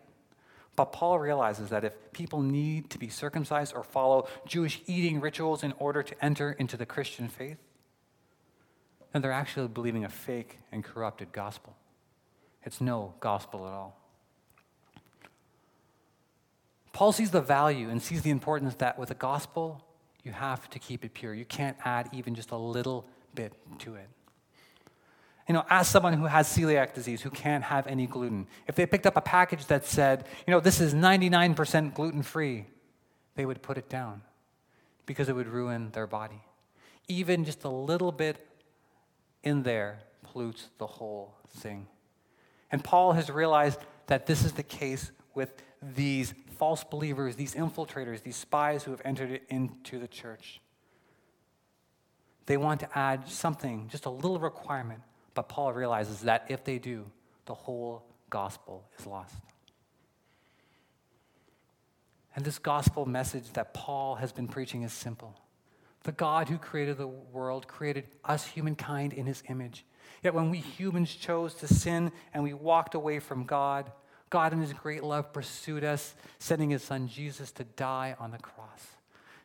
But 0.76 0.86
Paul 0.86 1.20
realizes 1.20 1.70
that 1.70 1.84
if 1.84 1.94
people 2.12 2.42
need 2.42 2.90
to 2.90 2.98
be 2.98 3.08
circumcised 3.08 3.74
or 3.76 3.84
follow 3.84 4.28
Jewish 4.48 4.82
eating 4.88 5.22
rituals 5.22 5.64
in 5.64 5.74
order 5.74 6.02
to 6.02 6.26
enter 6.26 6.54
into 6.54 6.76
the 6.76 6.86
Christian 6.86 7.28
faith, 7.28 7.58
then 9.14 9.22
they're 9.22 9.32
actually 9.32 9.68
believing 9.68 10.04
a 10.04 10.10
fake 10.10 10.60
and 10.72 10.84
corrupted 10.84 11.32
gospel. 11.32 11.76
It's 12.64 12.82
no 12.82 13.14
gospel 13.20 13.68
at 13.68 13.72
all. 13.72 14.00
Paul 16.92 17.12
sees 17.12 17.32
the 17.32 17.42
value 17.42 17.90
and 17.90 18.02
sees 18.02 18.22
the 18.22 18.30
importance 18.30 18.76
that 18.76 19.00
with 19.00 19.10
the 19.10 19.16
gospel, 19.16 19.84
you 20.24 20.32
have 20.32 20.70
to 20.72 20.80
keep 20.80 21.06
it 21.06 21.14
pure. 21.14 21.34
You 21.34 21.46
can't 21.46 21.78
add 21.86 22.10
even 22.12 22.36
just 22.36 22.52
a 22.52 22.58
little 22.58 23.06
bit 23.36 23.54
to 23.80 23.96
it. 23.96 24.08
You 25.48 25.54
know, 25.54 25.66
ask 25.70 25.92
someone 25.92 26.14
who 26.14 26.26
has 26.26 26.48
celiac 26.48 26.94
disease, 26.94 27.22
who 27.22 27.30
can't 27.30 27.64
have 27.66 27.86
any 27.88 28.08
gluten, 28.08 28.48
if 28.68 28.76
they 28.76 28.86
picked 28.86 29.06
up 29.06 29.18
a 29.18 29.22
package 29.22 29.66
that 29.66 29.86
said, 29.86 30.26
you 30.48 30.52
know, 30.52 30.60
this 30.60 30.80
is 30.80 30.94
99% 30.94 31.94
gluten 31.94 32.24
free, 32.24 32.66
they 33.36 33.46
would 33.46 33.62
put 33.62 33.78
it 33.78 33.90
down 33.90 34.22
because 35.06 35.28
it 35.28 35.36
would 35.36 35.48
ruin 35.48 35.90
their 35.92 36.08
body. 36.08 36.42
Even 37.10 37.44
just 37.44 37.66
a 37.66 37.70
little 37.70 38.14
bit 38.14 38.48
in 39.44 39.64
there 39.64 40.00
pollutes 40.24 40.70
the 40.78 40.88
whole 40.88 41.36
thing. 41.58 41.88
And 42.72 42.84
Paul 42.84 43.14
has 43.14 43.30
realized 43.30 43.80
that 44.08 44.26
this 44.26 44.44
is 44.44 44.54
the 44.54 44.64
case 44.64 45.12
with 45.36 45.54
these 45.82 46.34
false 46.58 46.84
believers, 46.84 47.36
these 47.36 47.56
infiltrators, 47.56 48.24
these 48.24 48.36
spies 48.36 48.84
who 48.84 48.92
have 48.92 49.02
entered 49.06 49.42
into 49.50 50.00
the 50.00 50.08
church. 50.08 50.62
They 52.46 52.58
want 52.58 52.80
to 52.82 52.98
add 52.98 53.30
something, 53.30 53.88
just 53.90 54.06
a 54.06 54.10
little 54.10 54.40
requirement 54.40 55.02
but 55.34 55.50
Paul 55.50 55.74
realizes 55.74 56.22
that 56.22 56.46
if 56.50 56.64
they 56.64 56.78
do, 56.78 57.06
the 57.46 57.54
whole 57.54 58.04
gospel 58.30 58.88
is 59.00 59.06
lost. 59.06 59.36
And 62.36 62.44
this 62.44 62.58
gospel 62.58 63.06
message 63.06 63.52
that 63.54 63.74
Paul 63.74 64.16
has 64.16 64.32
been 64.32 64.48
preaching 64.48 64.84
is 64.84 64.94
simple. 64.94 65.40
The 66.04 66.12
God 66.12 66.50
who 66.50 66.58
created 66.58 66.98
the 66.98 67.08
world 67.08 67.68
created 67.68 68.06
us, 68.26 68.46
humankind, 68.46 69.14
in 69.14 69.26
his 69.26 69.42
image. 69.50 69.86
Yet 70.22 70.34
when 70.34 70.50
we 70.50 70.60
humans 70.60 71.14
chose 71.14 71.54
to 71.56 71.68
sin 71.68 72.12
and 72.34 72.44
we 72.44 72.54
walked 72.54 72.96
away 72.96 73.20
from 73.20 73.46
God, 73.46 73.92
God 74.30 74.52
in 74.54 74.60
his 74.60 74.74
great 74.74 75.04
love 75.04 75.32
pursued 75.32 75.84
us, 75.84 76.16
sending 76.40 76.72
his 76.72 76.84
son 76.84 77.08
Jesus 77.08 77.52
to 77.54 77.64
die 77.64 78.16
on 78.20 78.32
the 78.32 78.38
cross. 78.38 78.88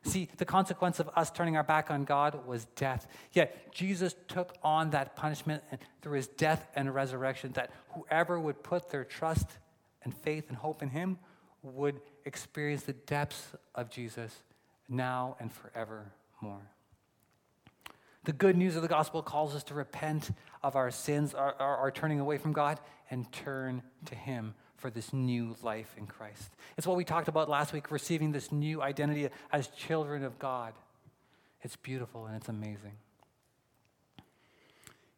See, 0.04 0.28
the 0.36 0.44
consequence 0.44 1.00
of 1.00 1.10
us 1.16 1.30
turning 1.30 1.56
our 1.56 1.62
back 1.62 1.90
on 1.90 2.04
God 2.04 2.46
was 2.46 2.64
death. 2.76 3.06
Yet 3.32 3.72
Jesus 3.72 4.14
took 4.28 4.54
on 4.62 4.90
that 4.90 5.16
punishment 5.16 5.62
through 6.00 6.16
his 6.16 6.28
death 6.28 6.66
and 6.74 6.94
resurrection, 6.94 7.52
that 7.52 7.70
whoever 7.90 8.38
would 8.40 8.62
put 8.62 8.90
their 8.90 9.04
trust 9.04 9.46
and 10.02 10.14
faith 10.14 10.44
and 10.48 10.56
hope 10.56 10.82
in 10.82 10.88
him 10.88 11.18
would 11.62 12.00
experience 12.24 12.84
the 12.84 12.92
depths 12.92 13.48
of 13.74 13.90
Jesus 13.90 14.34
now 14.88 15.36
and 15.40 15.52
forevermore. 16.38 16.70
The 18.24 18.32
good 18.32 18.56
news 18.56 18.76
of 18.76 18.82
the 18.82 18.88
gospel 18.88 19.22
calls 19.22 19.54
us 19.54 19.64
to 19.64 19.74
repent 19.74 20.30
of 20.62 20.76
our 20.76 20.90
sins, 20.90 21.34
our, 21.34 21.54
our, 21.58 21.76
our 21.76 21.90
turning 21.90 22.20
away 22.20 22.36
from 22.36 22.52
God, 22.52 22.78
and 23.10 23.30
turn 23.32 23.82
to 24.06 24.14
him 24.14 24.54
for 24.76 24.90
this 24.90 25.12
new 25.12 25.56
life 25.62 25.94
in 25.96 26.06
Christ. 26.06 26.50
It's 26.76 26.86
what 26.86 26.96
we 26.96 27.04
talked 27.04 27.28
about 27.28 27.48
last 27.48 27.72
week, 27.72 27.90
receiving 27.90 28.32
this 28.32 28.52
new 28.52 28.82
identity 28.82 29.28
as 29.50 29.68
children 29.68 30.24
of 30.24 30.38
God. 30.38 30.74
It's 31.62 31.76
beautiful 31.76 32.26
and 32.26 32.36
it's 32.36 32.48
amazing. 32.48 32.92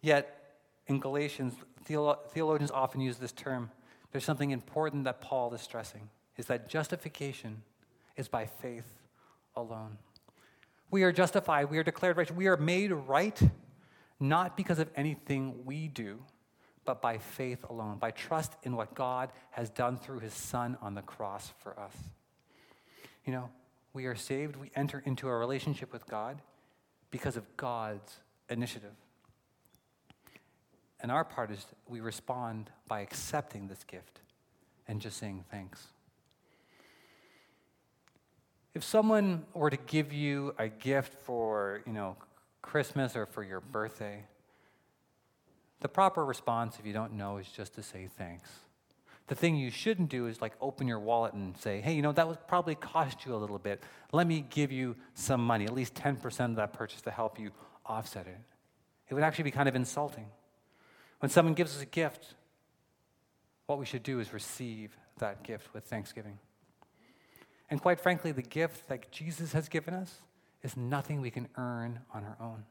Yet, 0.01 0.55
in 0.87 0.99
Galatians, 0.99 1.55
theologians 1.85 2.71
often 2.71 3.01
use 3.01 3.19
this 3.19 3.33
term. 3.33 3.71
There's 4.13 4.25
something 4.25 4.51
important 4.51 5.05
that 5.05 5.21
Paul 5.21 5.53
is 5.53 5.61
stressing 5.61 6.09
is 6.37 6.47
that 6.47 6.69
justification 6.69 7.63
is 8.17 8.29
by 8.29 8.47
faith 8.47 8.87
alone. 9.57 9.99
We 10.91 11.05
are 11.05 11.13
justified, 11.13 11.71
we 11.71 11.79
are 11.79 11.85
declared 11.85 12.17
righteous, 12.17 12.37
we 12.37 12.49
are 12.49 12.57
made 12.57 12.91
right 12.93 13.41
not 14.19 14.57
because 14.57 14.79
of 14.79 14.91
anything 14.95 15.65
we 15.65 15.89
do, 15.89 16.19
but 16.85 17.01
by 17.01 17.19
faith 17.19 17.65
alone, 17.69 17.97
by 17.99 18.11
trust 18.11 18.53
in 18.63 18.77
what 18.77 18.95
God 18.95 19.31
has 19.51 19.71
done 19.71 19.97
through 19.97 20.21
his 20.21 20.35
Son 20.35 20.77
on 20.83 20.95
the 20.95 21.03
cross 21.03 21.53
for 21.59 21.79
us. 21.79 21.95
You 23.25 23.33
know, 23.33 23.51
we 23.93 24.07
are 24.07 24.15
saved, 24.15 24.57
we 24.57 24.71
enter 24.77 25.03
into 25.05 25.29
a 25.29 25.37
relationship 25.37 25.93
with 25.93 26.07
God 26.07 26.43
because 27.11 27.37
of 27.37 27.45
God's 27.57 28.19
initiative. 28.49 28.93
And 31.01 31.11
our 31.11 31.25
part 31.25 31.51
is 31.51 31.65
we 31.89 32.01
respond 32.01 32.71
by 32.87 33.01
accepting 33.01 33.69
this 33.69 33.85
gift 33.85 34.21
and 34.87 35.01
just 35.01 35.17
saying 35.17 35.45
thanks. 35.51 35.87
If 38.75 38.85
someone 38.85 39.47
were 39.53 39.71
to 39.71 39.77
give 39.77 40.13
you 40.13 40.55
a 40.59 40.69
gift 40.69 41.15
for, 41.25 41.83
you 41.87 41.93
know, 41.93 42.17
Christmas 42.63 43.17
or 43.17 43.27
for 43.27 43.43
your 43.43 43.61
birthday, 43.61 44.25
the 45.81 45.89
proper 45.89 46.25
response, 46.25 46.79
if 46.79 46.87
you 46.87 46.93
don't 46.93 47.15
know, 47.15 47.39
is 47.39 47.49
just 47.49 47.75
to 47.75 47.83
say 47.83 48.09
thanks. 48.17 48.51
The 49.27 49.35
thing 49.35 49.57
you 49.57 49.71
shouldn't 49.71 50.09
do 50.09 50.27
is 50.27 50.41
like 50.41 50.53
open 50.61 50.87
your 50.87 50.99
wallet 50.99 51.35
and 51.35 51.57
say, 51.57 51.81
hey, 51.81 51.95
you 51.95 52.03
know, 52.03 52.13
that 52.13 52.29
would 52.29 52.47
probably 52.47 52.75
cost 52.75 53.25
you 53.25 53.35
a 53.35 53.39
little 53.39 53.59
bit. 53.59 53.83
Let 54.13 54.27
me 54.27 54.45
give 54.51 54.71
you 54.73 54.97
some 55.15 55.45
money, 55.45 55.65
at 55.65 55.73
least 55.73 55.95
10% 55.95 56.45
of 56.51 56.57
that 56.57 56.73
purchase 56.73 57.01
to 57.03 57.11
help 57.11 57.39
you 57.39 57.51
offset 57.87 58.27
it. 58.27 58.39
It 59.09 59.15
would 59.15 59.23
actually 59.23 59.45
be 59.45 59.51
kind 59.51 59.69
of 59.69 59.75
insulting. 59.75 60.27
When 61.21 61.31
someone 61.31 61.55
gives 61.55 61.77
us 61.77 61.83
a 61.83 61.87
gift, 61.87 62.35
what 63.67 63.79
we 63.79 63.87
should 63.87 64.03
do 64.03 64.21
is 64.21 64.33
receive 64.33 64.97
that 65.19 65.43
gift 65.43 65.73
with 65.75 65.85
thanksgiving. 65.85 66.39
And 67.71 67.81
quite 67.81 68.01
frankly, 68.01 68.33
the 68.33 68.43
gift 68.43 68.89
that 68.89 69.11
Jesus 69.13 69.53
has 69.53 69.69
given 69.69 69.95
us 69.95 70.21
is 70.63 70.77
nothing 70.77 71.21
we 71.21 71.31
can 71.31 71.49
earn 71.57 72.01
on 72.13 72.25
our 72.25 72.37
own. 72.41 72.65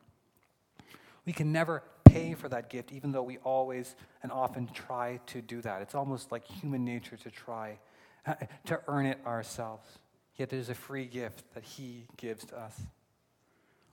We 1.25 1.34
can 1.34 1.51
never 1.51 1.84
pay 2.03 2.34
for 2.34 2.50
that 2.50 2.70
gift, 2.70 2.91
even 2.91 3.12
though 3.12 3.24
we 3.24 3.38
always 3.39 3.96
and 4.24 4.32
often 4.32 4.68
try 4.74 5.20
to 5.27 5.41
do 5.41 5.62
that. 5.62 5.82
It's 5.82 5.96
almost 5.96 6.32
like 6.32 6.46
human 6.46 6.84
nature 6.84 7.18
to 7.18 7.32
try 7.32 7.79
uh, 8.25 8.34
to 8.65 8.82
earn 8.88 9.06
it 9.06 9.20
ourselves. 9.25 9.88
Yet 10.36 10.50
there's 10.50 10.70
a 10.70 10.75
free 10.75 11.06
gift 11.06 11.44
that 11.53 11.63
He 11.63 12.06
gives 12.18 12.46
to 12.46 12.58
us. 12.58 12.75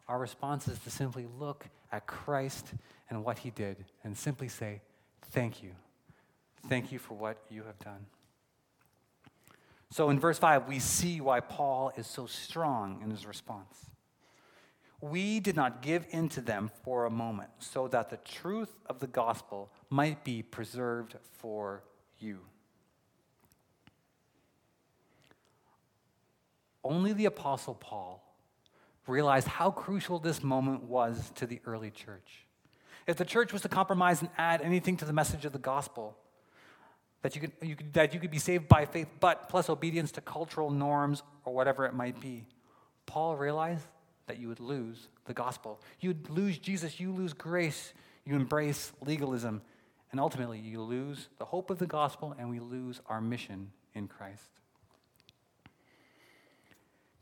Our 0.08 0.18
response 0.18 0.68
is 0.68 0.78
to 0.80 0.90
simply 0.90 1.26
look 1.38 1.66
at 1.92 2.06
Christ 2.06 2.72
and 3.10 3.25
what 3.25 3.38
He 3.38 3.50
did 3.50 3.84
and 4.04 4.16
simply 4.16 4.48
say, 4.48 4.80
Thank 5.30 5.62
you. 5.62 5.70
Thank 6.68 6.92
you 6.92 6.98
for 6.98 7.14
what 7.14 7.38
you 7.50 7.64
have 7.64 7.78
done. 7.80 8.06
So 9.90 10.11
in 10.11 10.19
verse 10.19 10.38
5, 10.38 10.66
we 10.66 10.78
see 10.78 11.21
why 11.21 11.40
Paul 11.40 11.93
is 11.97 12.07
so 12.07 12.26
strong 12.26 13.00
in 13.02 13.11
his 13.11 13.26
response. 13.26 13.87
We 15.00 15.40
did 15.40 15.57
not 15.57 15.83
give 15.83 16.07
in 16.11 16.28
to 16.31 16.40
them 16.40 16.71
for 16.83 17.05
a 17.05 17.11
moment, 17.11 17.50
so 17.59 17.87
that 17.88 18.11
the 18.11 18.16
truth 18.16 18.75
of 18.87 18.99
the 18.99 19.07
gospel 19.07 19.71
might 19.90 20.25
be 20.25 20.43
preserved 20.43 21.16
for 21.38 21.85
you. 22.19 22.40
Only 26.83 27.12
the 27.12 27.26
Apostle 27.26 27.75
Paul 27.75 28.23
realized 29.07 29.49
how 29.49 29.71
crucial 29.71 30.19
this 30.19 30.43
moment 30.43 30.85
was 30.85 31.31
to 31.37 31.47
the 31.47 31.61
early 31.66 31.90
church. 31.90 32.47
If 33.07 33.16
the 33.16 33.25
church 33.25 33.52
was 33.52 33.62
to 33.62 33.69
compromise 33.69 34.21
and 34.21 34.31
add 34.37 34.62
anything 34.62 34.97
to 34.99 35.05
the 35.05 35.12
message 35.12 35.45
of 35.45 35.52
the 35.52 35.59
gospel, 35.59 36.16
that 37.26 37.35
you 37.35 37.40
could, 37.40 37.50
you 37.61 37.75
could, 37.75 37.92
that 37.92 38.14
you 38.14 38.21
could 38.21 38.30
be 38.30 38.38
saved 38.38 38.68
by 38.68 38.85
faith, 38.85 39.09
but 39.18 39.49
plus 39.49 39.68
obedience 39.68 40.12
to 40.12 40.21
cultural 40.21 40.71
norms 40.71 41.25
or 41.45 41.52
whatever 41.52 41.85
it 41.85 41.92
might 41.92 42.21
be, 42.21 42.47
Paul 43.04 43.37
realized 43.37 43.85
that 44.28 44.38
you 44.38 44.47
would 44.47 44.61
lose 44.61 45.09
the 45.25 45.35
gospel. 45.35 45.80
You'd 45.99 46.30
lose 46.30 46.56
Jesus, 46.56 47.00
you 47.00 47.11
lose 47.11 47.33
grace, 47.33 47.95
you 48.25 48.37
embrace 48.37 48.92
legalism, 49.04 49.61
and 50.12 50.21
ultimately 50.21 50.61
you 50.61 50.80
lose 50.80 51.26
the 51.38 51.45
hope 51.45 51.68
of 51.68 51.80
the 51.80 51.87
gospel 51.88 52.33
and 52.38 52.49
we 52.49 52.61
lose 52.61 53.00
our 53.09 53.21
mission 53.21 53.73
in 53.95 54.06
Christ. 54.06 54.49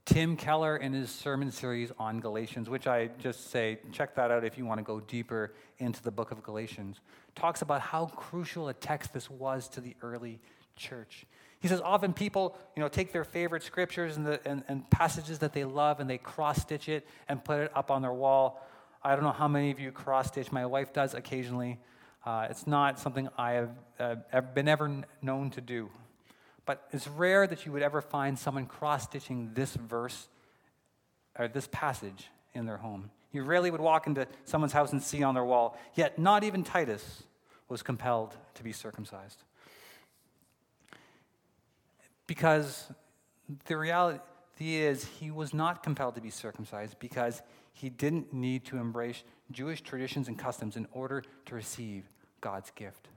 Tim 0.04 0.36
Keller, 0.36 0.76
in 0.76 0.92
his 0.92 1.10
sermon 1.10 1.50
series 1.50 1.90
on 1.98 2.20
Galatians, 2.20 2.68
which 2.68 2.86
I 2.86 3.08
just 3.18 3.50
say, 3.50 3.78
check 3.90 4.14
that 4.16 4.30
out 4.30 4.44
if 4.44 4.58
you 4.58 4.66
want 4.66 4.78
to 4.78 4.84
go 4.84 5.00
deeper 5.00 5.54
into 5.78 6.02
the 6.02 6.10
book 6.10 6.30
of 6.30 6.42
Galatians, 6.42 7.00
talks 7.34 7.62
about 7.62 7.80
how 7.80 8.06
crucial 8.06 8.68
a 8.68 8.74
text 8.74 9.14
this 9.14 9.30
was 9.30 9.66
to 9.70 9.80
the 9.80 9.96
early 10.02 10.40
church. 10.76 11.24
He 11.58 11.68
says 11.68 11.80
often 11.80 12.12
people, 12.12 12.54
you 12.76 12.82
know, 12.82 12.88
take 12.88 13.12
their 13.12 13.24
favorite 13.24 13.62
scriptures 13.62 14.18
and, 14.18 14.26
the, 14.26 14.46
and, 14.46 14.62
and 14.68 14.88
passages 14.90 15.38
that 15.38 15.54
they 15.54 15.64
love 15.64 16.00
and 16.00 16.10
they 16.10 16.18
cross 16.18 16.60
stitch 16.60 16.90
it 16.90 17.06
and 17.26 17.42
put 17.42 17.60
it 17.60 17.72
up 17.74 17.90
on 17.90 18.02
their 18.02 18.12
wall. 18.12 18.62
I 19.02 19.14
don't 19.14 19.24
know 19.24 19.32
how 19.32 19.48
many 19.48 19.70
of 19.70 19.80
you 19.80 19.90
cross 19.90 20.28
stitch. 20.28 20.52
My 20.52 20.66
wife 20.66 20.92
does 20.92 21.14
occasionally. 21.14 21.78
Uh, 22.26 22.48
it's 22.50 22.66
not 22.66 22.98
something 22.98 23.30
I 23.38 23.52
have 23.52 23.70
uh, 23.98 24.40
been 24.42 24.68
ever 24.68 25.02
known 25.22 25.50
to 25.52 25.62
do. 25.62 25.88
But 26.66 26.86
it's 26.92 27.06
rare 27.06 27.46
that 27.46 27.66
you 27.66 27.72
would 27.72 27.82
ever 27.82 28.00
find 28.00 28.38
someone 28.38 28.66
cross 28.66 29.04
stitching 29.04 29.50
this 29.54 29.74
verse 29.74 30.28
or 31.38 31.48
this 31.48 31.68
passage 31.70 32.28
in 32.54 32.66
their 32.66 32.78
home. 32.78 33.10
You 33.32 33.42
rarely 33.42 33.70
would 33.70 33.80
walk 33.80 34.06
into 34.06 34.26
someone's 34.44 34.72
house 34.72 34.92
and 34.92 35.02
see 35.02 35.22
on 35.22 35.34
their 35.34 35.44
wall, 35.44 35.76
yet 35.94 36.18
not 36.18 36.44
even 36.44 36.62
Titus 36.62 37.24
was 37.68 37.82
compelled 37.82 38.36
to 38.54 38.62
be 38.62 38.72
circumcised. 38.72 39.42
Because 42.26 42.90
the 43.66 43.76
reality 43.76 44.20
is, 44.58 45.04
he 45.04 45.30
was 45.30 45.52
not 45.52 45.82
compelled 45.82 46.14
to 46.14 46.20
be 46.20 46.30
circumcised 46.30 46.98
because 46.98 47.42
he 47.72 47.90
didn't 47.90 48.32
need 48.32 48.64
to 48.66 48.78
embrace 48.78 49.24
Jewish 49.50 49.82
traditions 49.82 50.28
and 50.28 50.38
customs 50.38 50.76
in 50.76 50.86
order 50.92 51.24
to 51.46 51.54
receive 51.54 52.04
God's 52.40 52.70
gift. 52.70 53.08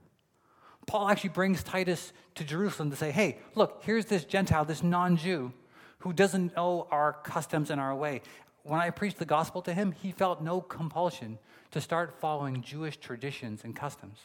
Paul 0.88 1.10
actually 1.10 1.32
brings 1.32 1.64
Titus 1.64 2.14
to 2.36 2.44
Jerusalem 2.44 2.90
to 2.90 2.96
say, 2.96 3.12
hey, 3.12 3.40
look, 3.56 3.82
here's 3.84 4.06
this 4.06 4.24
Gentile, 4.24 4.66
this 4.66 4.82
non 4.82 5.18
Jew, 5.18 5.52
who 6.00 6.14
doesn't 6.14 6.56
know 6.56 6.88
our 6.90 7.14
customs 7.24 7.70
and 7.70 7.80
our 7.80 7.94
way. 7.94 8.22
When 8.64 8.80
I 8.80 8.90
preached 8.90 9.20
the 9.20 9.26
gospel 9.26 9.62
to 9.64 9.74
him, 9.74 9.92
he 9.92 10.12
felt 10.12 10.42
no 10.42 10.62
compulsion 10.62 11.40
to 11.72 11.82
start 11.82 12.20
following 12.20 12.62
Jewish 12.62 12.98
traditions 12.98 13.64
and 13.64 13.76
customs. 13.76 14.20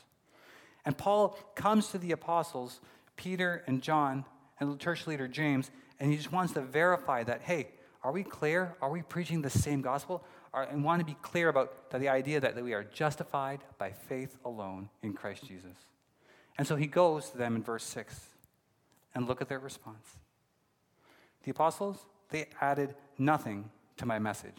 And 0.84 0.96
Paul 0.96 1.38
comes 1.54 1.88
to 1.88 1.98
the 1.98 2.12
apostles, 2.12 2.80
Peter 3.16 3.62
and 3.66 3.82
John, 3.82 4.24
and 4.58 4.72
the 4.72 4.78
church 4.78 5.06
leader 5.06 5.26
James, 5.28 5.70
and 5.98 6.10
he 6.10 6.16
just 6.16 6.32
wants 6.32 6.52
to 6.54 6.60
verify 6.60 7.24
that, 7.24 7.42
hey, 7.42 7.68
are 8.04 8.12
we 8.12 8.22
clear? 8.22 8.76
Are 8.80 8.90
we 8.90 9.02
preaching 9.02 9.42
the 9.42 9.50
same 9.50 9.80
gospel? 9.80 10.24
Are, 10.52 10.64
and 10.64 10.84
want 10.84 11.00
to 11.00 11.06
be 11.06 11.16
clear 11.22 11.48
about 11.48 11.90
the 11.90 12.08
idea 12.08 12.40
that, 12.40 12.54
that 12.54 12.64
we 12.64 12.74
are 12.74 12.84
justified 12.84 13.60
by 13.78 13.90
faith 13.90 14.36
alone 14.44 14.88
in 15.02 15.12
Christ 15.12 15.46
Jesus. 15.46 15.76
And 16.58 16.66
so 16.66 16.76
he 16.76 16.86
goes 16.86 17.30
to 17.30 17.38
them 17.38 17.56
in 17.56 17.62
verse 17.62 17.84
6 17.84 18.28
and 19.14 19.26
look 19.26 19.40
at 19.40 19.48
their 19.48 19.58
response. 19.58 20.16
The 21.44 21.50
apostles, 21.50 22.06
they 22.30 22.46
added 22.60 22.94
nothing 23.18 23.70
to 23.96 24.06
my 24.06 24.18
message. 24.18 24.58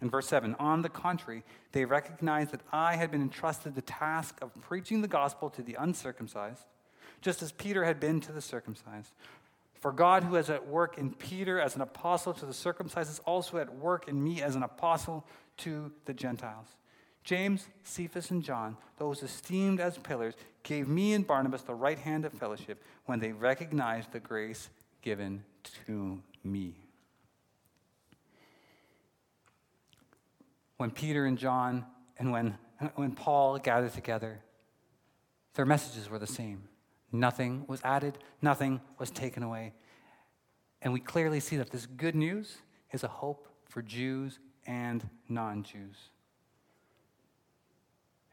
In 0.00 0.10
verse 0.10 0.28
7, 0.28 0.54
on 0.58 0.82
the 0.82 0.88
contrary, 0.88 1.42
they 1.72 1.84
recognized 1.84 2.52
that 2.52 2.60
I 2.72 2.96
had 2.96 3.10
been 3.10 3.22
entrusted 3.22 3.74
the 3.74 3.82
task 3.82 4.38
of 4.40 4.52
preaching 4.60 5.02
the 5.02 5.08
gospel 5.08 5.50
to 5.50 5.62
the 5.62 5.76
uncircumcised, 5.78 6.64
just 7.20 7.42
as 7.42 7.50
Peter 7.50 7.84
had 7.84 7.98
been 7.98 8.20
to 8.20 8.32
the 8.32 8.40
circumcised. 8.40 9.12
For 9.74 9.92
God, 9.92 10.24
who 10.24 10.36
is 10.36 10.50
at 10.50 10.66
work 10.66 10.98
in 10.98 11.12
Peter 11.14 11.60
as 11.60 11.74
an 11.74 11.82
apostle 11.82 12.32
to 12.34 12.46
the 12.46 12.54
circumcised, 12.54 13.10
is 13.10 13.20
also 13.20 13.58
at 13.58 13.74
work 13.74 14.08
in 14.08 14.22
me 14.22 14.40
as 14.40 14.54
an 14.54 14.62
apostle 14.62 15.26
to 15.58 15.92
the 16.04 16.14
Gentiles. 16.14 16.68
James, 17.28 17.68
Cephas, 17.82 18.30
and 18.30 18.42
John, 18.42 18.74
those 18.96 19.22
esteemed 19.22 19.80
as 19.80 19.98
pillars, 19.98 20.32
gave 20.62 20.88
me 20.88 21.12
and 21.12 21.26
Barnabas 21.26 21.60
the 21.60 21.74
right 21.74 21.98
hand 21.98 22.24
of 22.24 22.32
fellowship 22.32 22.82
when 23.04 23.20
they 23.20 23.32
recognized 23.32 24.12
the 24.12 24.18
grace 24.18 24.70
given 25.02 25.44
to 25.86 26.22
me. 26.42 26.74
When 30.78 30.90
Peter 30.90 31.26
and 31.26 31.36
John 31.36 31.84
and 32.18 32.32
when, 32.32 32.56
when 32.94 33.12
Paul 33.12 33.58
gathered 33.58 33.92
together, 33.92 34.40
their 35.52 35.66
messages 35.66 36.08
were 36.08 36.18
the 36.18 36.26
same. 36.26 36.62
Nothing 37.12 37.66
was 37.68 37.82
added, 37.84 38.16
nothing 38.40 38.80
was 38.98 39.10
taken 39.10 39.42
away. 39.42 39.74
And 40.80 40.94
we 40.94 41.00
clearly 41.00 41.40
see 41.40 41.58
that 41.58 41.72
this 41.72 41.84
good 41.84 42.14
news 42.14 42.56
is 42.90 43.04
a 43.04 43.08
hope 43.08 43.48
for 43.66 43.82
Jews 43.82 44.38
and 44.66 45.06
non 45.28 45.62
Jews. 45.62 46.08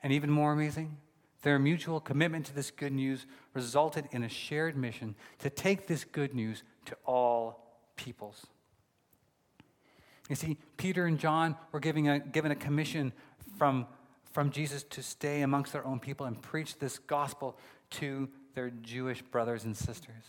And 0.06 0.14
even 0.14 0.30
more 0.30 0.54
amazing, 0.54 0.98
their 1.42 1.58
mutual 1.58 2.00
commitment 2.00 2.46
to 2.46 2.54
this 2.54 2.70
good 2.70 2.94
news 2.94 3.26
resulted 3.56 4.08
in 4.12 4.22
a 4.22 4.30
shared 4.30 4.78
mission 4.78 5.16
to 5.40 5.50
take 5.50 5.88
this 5.88 6.04
good 6.04 6.36
news 6.36 6.62
to 6.86 6.96
all 7.08 7.80
peoples. 7.96 8.46
You 10.30 10.36
see, 10.36 10.58
Peter 10.78 11.08
and 11.08 11.18
John 11.18 11.56
were 11.72 11.80
giving 11.80 12.08
a, 12.08 12.20
given 12.20 12.52
a 12.52 12.56
commission 12.56 13.14
from, 13.58 13.88
from 14.32 14.52
Jesus 14.52 14.84
to 14.92 15.02
stay 15.02 15.42
amongst 15.42 15.74
their 15.74 15.84
own 15.88 16.00
people 16.00 16.28
and 16.28 16.40
preach 16.40 16.78
this 16.78 17.00
gospel 17.00 17.58
to 17.90 18.30
their 18.54 18.70
Jewish 18.70 19.24
brothers 19.24 19.64
and 19.64 19.76
sisters. 19.76 20.24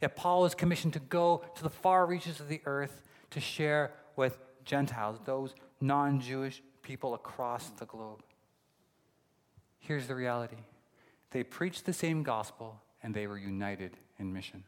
Yet 0.00 0.14
Paul 0.14 0.42
was 0.42 0.54
commissioned 0.54 0.92
to 0.92 1.00
go 1.00 1.42
to 1.56 1.62
the 1.64 1.68
far 1.68 2.06
reaches 2.06 2.38
of 2.38 2.46
the 2.46 2.60
earth 2.64 3.02
to 3.30 3.40
share 3.40 3.90
with 4.14 4.38
Gentiles, 4.64 5.18
those 5.24 5.56
non 5.80 6.20
Jewish 6.20 6.62
people 6.84 7.14
across 7.14 7.70
the 7.70 7.86
globe. 7.86 8.22
Here's 9.90 10.06
the 10.06 10.14
reality 10.14 10.54
they 11.32 11.42
preached 11.42 11.84
the 11.84 11.92
same 11.92 12.22
gospel 12.22 12.80
and 13.02 13.12
they 13.12 13.26
were 13.26 13.36
united 13.36 13.96
in 14.20 14.32
mission. 14.32 14.62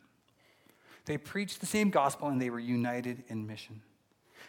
They 1.05 1.17
preached 1.17 1.61
the 1.61 1.67
same 1.67 1.91
gospel 1.91 2.27
and 2.27 2.43
they 2.43 2.51
were 2.51 2.59
united 2.59 3.23
in 3.29 3.47
mission. 3.47 3.83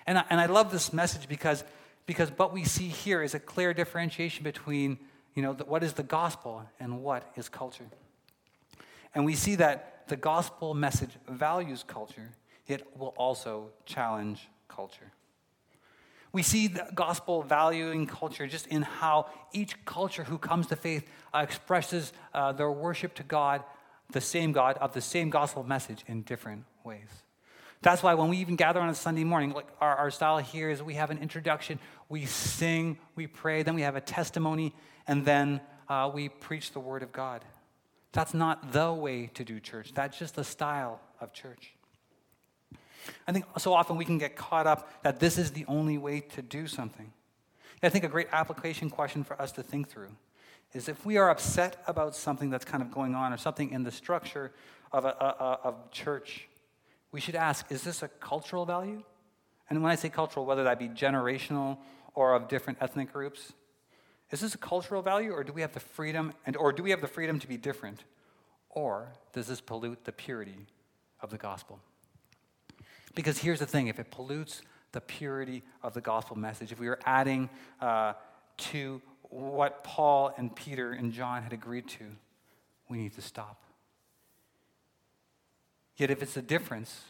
And 0.07 0.17
I, 0.17 0.23
and 0.31 0.41
I 0.41 0.47
love 0.47 0.71
this 0.71 0.91
message 0.91 1.29
because, 1.29 1.63
because 2.07 2.31
what 2.37 2.51
we 2.51 2.63
see 2.63 2.87
here 2.87 3.21
is 3.21 3.35
a 3.35 3.39
clear 3.39 3.71
differentiation 3.75 4.43
between 4.43 4.97
you 5.35 5.43
know, 5.43 5.53
the, 5.53 5.63
what 5.63 5.83
is 5.83 5.93
the 5.93 6.01
gospel 6.01 6.67
and 6.79 7.03
what 7.03 7.31
is 7.35 7.49
culture. 7.49 7.85
And 9.13 9.25
we 9.25 9.35
see 9.35 9.53
that 9.53 10.07
the 10.07 10.17
gospel 10.17 10.73
message 10.73 11.11
values 11.29 11.83
culture, 11.87 12.31
it 12.65 12.97
will 12.97 13.13
also 13.15 13.69
challenge 13.85 14.49
culture. 14.69 15.11
We 16.33 16.41
see 16.41 16.67
the 16.67 16.87
gospel 16.95 17.43
valuing 17.43 18.07
culture 18.07 18.47
just 18.47 18.65
in 18.67 18.81
how 18.81 19.27
each 19.53 19.85
culture 19.85 20.23
who 20.23 20.39
comes 20.39 20.67
to 20.67 20.75
faith 20.75 21.07
uh, 21.33 21.39
expresses 21.39 22.11
uh, 22.33 22.51
their 22.51 22.71
worship 22.71 23.13
to 23.15 23.23
God, 23.23 23.63
the 24.11 24.19
same 24.19 24.51
God, 24.51 24.77
of 24.79 24.93
the 24.93 25.01
same 25.01 25.29
gospel 25.29 25.63
message 25.63 26.03
in 26.07 26.23
different 26.23 26.65
ways. 26.83 27.07
That's 27.83 28.01
why 28.01 28.15
when 28.15 28.29
we 28.29 28.37
even 28.37 28.55
gather 28.55 28.79
on 28.79 28.89
a 28.89 28.95
Sunday 28.95 29.23
morning, 29.23 29.51
like 29.51 29.67
our, 29.79 29.95
our 29.95 30.11
style 30.11 30.39
here 30.39 30.69
is 30.71 30.81
we 30.81 30.95
have 30.95 31.11
an 31.11 31.19
introduction, 31.19 31.79
we 32.09 32.25
sing, 32.25 32.97
we 33.15 33.27
pray, 33.27 33.61
then 33.61 33.75
we 33.75 33.81
have 33.81 33.95
a 33.95 34.01
testimony, 34.01 34.73
and 35.05 35.25
then 35.25 35.61
uh, 35.87 36.09
we 36.11 36.29
preach 36.29 36.71
the 36.71 36.79
word 36.79 37.03
of 37.03 37.11
God. 37.11 37.45
That's 38.11 38.33
not 38.33 38.71
the 38.71 38.91
way 38.91 39.27
to 39.35 39.43
do 39.43 39.59
church, 39.59 39.91
that's 39.93 40.17
just 40.17 40.35
the 40.35 40.43
style 40.43 40.99
of 41.21 41.31
church. 41.31 41.75
I 43.27 43.31
think 43.31 43.45
so 43.57 43.73
often 43.73 43.97
we 43.97 44.05
can 44.05 44.17
get 44.17 44.35
caught 44.35 44.67
up 44.67 45.03
that 45.03 45.19
this 45.19 45.37
is 45.37 45.51
the 45.51 45.65
only 45.67 45.97
way 45.97 46.21
to 46.21 46.41
do 46.41 46.67
something. 46.67 47.11
I 47.81 47.89
think 47.89 48.05
a 48.05 48.09
great 48.09 48.27
application 48.31 48.89
question 48.89 49.23
for 49.23 49.39
us 49.41 49.51
to 49.53 49.63
think 49.63 49.89
through 49.89 50.15
is 50.73 50.87
if 50.87 51.05
we 51.05 51.17
are 51.17 51.29
upset 51.29 51.83
about 51.85 52.15
something 52.15 52.49
that's 52.49 52.65
kind 52.65 52.81
of 52.81 52.91
going 52.91 53.13
on 53.13 53.33
or 53.33 53.37
something 53.37 53.71
in 53.71 53.83
the 53.83 53.91
structure 53.91 54.51
of 54.91 55.05
a, 55.05 55.09
a, 55.09 55.59
of 55.63 55.91
church, 55.91 56.47
we 57.11 57.19
should 57.19 57.35
ask 57.35 57.71
is 57.71 57.83
this 57.83 58.01
a 58.01 58.07
cultural 58.07 58.65
value? 58.65 59.03
And 59.69 59.81
when 59.81 59.91
I 59.91 59.95
say 59.95 60.09
cultural, 60.09 60.45
whether 60.45 60.63
that 60.63 60.79
be 60.79 60.87
generational 60.87 61.77
or 62.15 62.35
of 62.35 62.47
different 62.47 62.79
ethnic 62.81 63.11
groups, 63.11 63.53
is 64.31 64.41
this 64.41 64.55
a 64.55 64.57
cultural 64.57 65.01
value 65.01 65.31
or 65.31 65.43
do 65.43 65.53
we 65.53 65.61
have 65.61 65.73
the 65.73 65.79
freedom 65.79 66.33
and 66.45 66.55
or 66.57 66.71
do 66.71 66.83
we 66.83 66.89
have 66.91 67.01
the 67.01 67.07
freedom 67.07 67.39
to 67.39 67.47
be 67.47 67.57
different? 67.57 68.03
Or 68.69 69.13
does 69.33 69.47
this 69.47 69.61
pollute 69.61 70.05
the 70.05 70.11
purity 70.11 70.67
of 71.21 71.29
the 71.29 71.37
gospel? 71.37 71.79
Because 73.15 73.39
here's 73.39 73.59
the 73.59 73.65
thing 73.65 73.87
if 73.87 73.99
it 73.99 74.11
pollutes 74.11 74.61
the 74.91 75.01
purity 75.01 75.63
of 75.81 75.93
the 75.93 76.01
gospel 76.01 76.37
message, 76.37 76.71
if 76.71 76.79
we 76.79 76.87
are 76.87 76.99
adding 77.05 77.49
uh, 77.81 78.13
to 78.57 79.01
what 79.23 79.83
Paul 79.83 80.33
and 80.37 80.55
Peter 80.55 80.91
and 80.91 81.11
John 81.11 81.41
had 81.43 81.53
agreed 81.53 81.87
to, 81.89 82.05
we 82.89 82.97
need 82.97 83.13
to 83.15 83.21
stop. 83.21 83.63
Yet 85.97 86.11
if 86.11 86.21
it's 86.21 86.37
a 86.37 86.41
difference, 86.41 87.01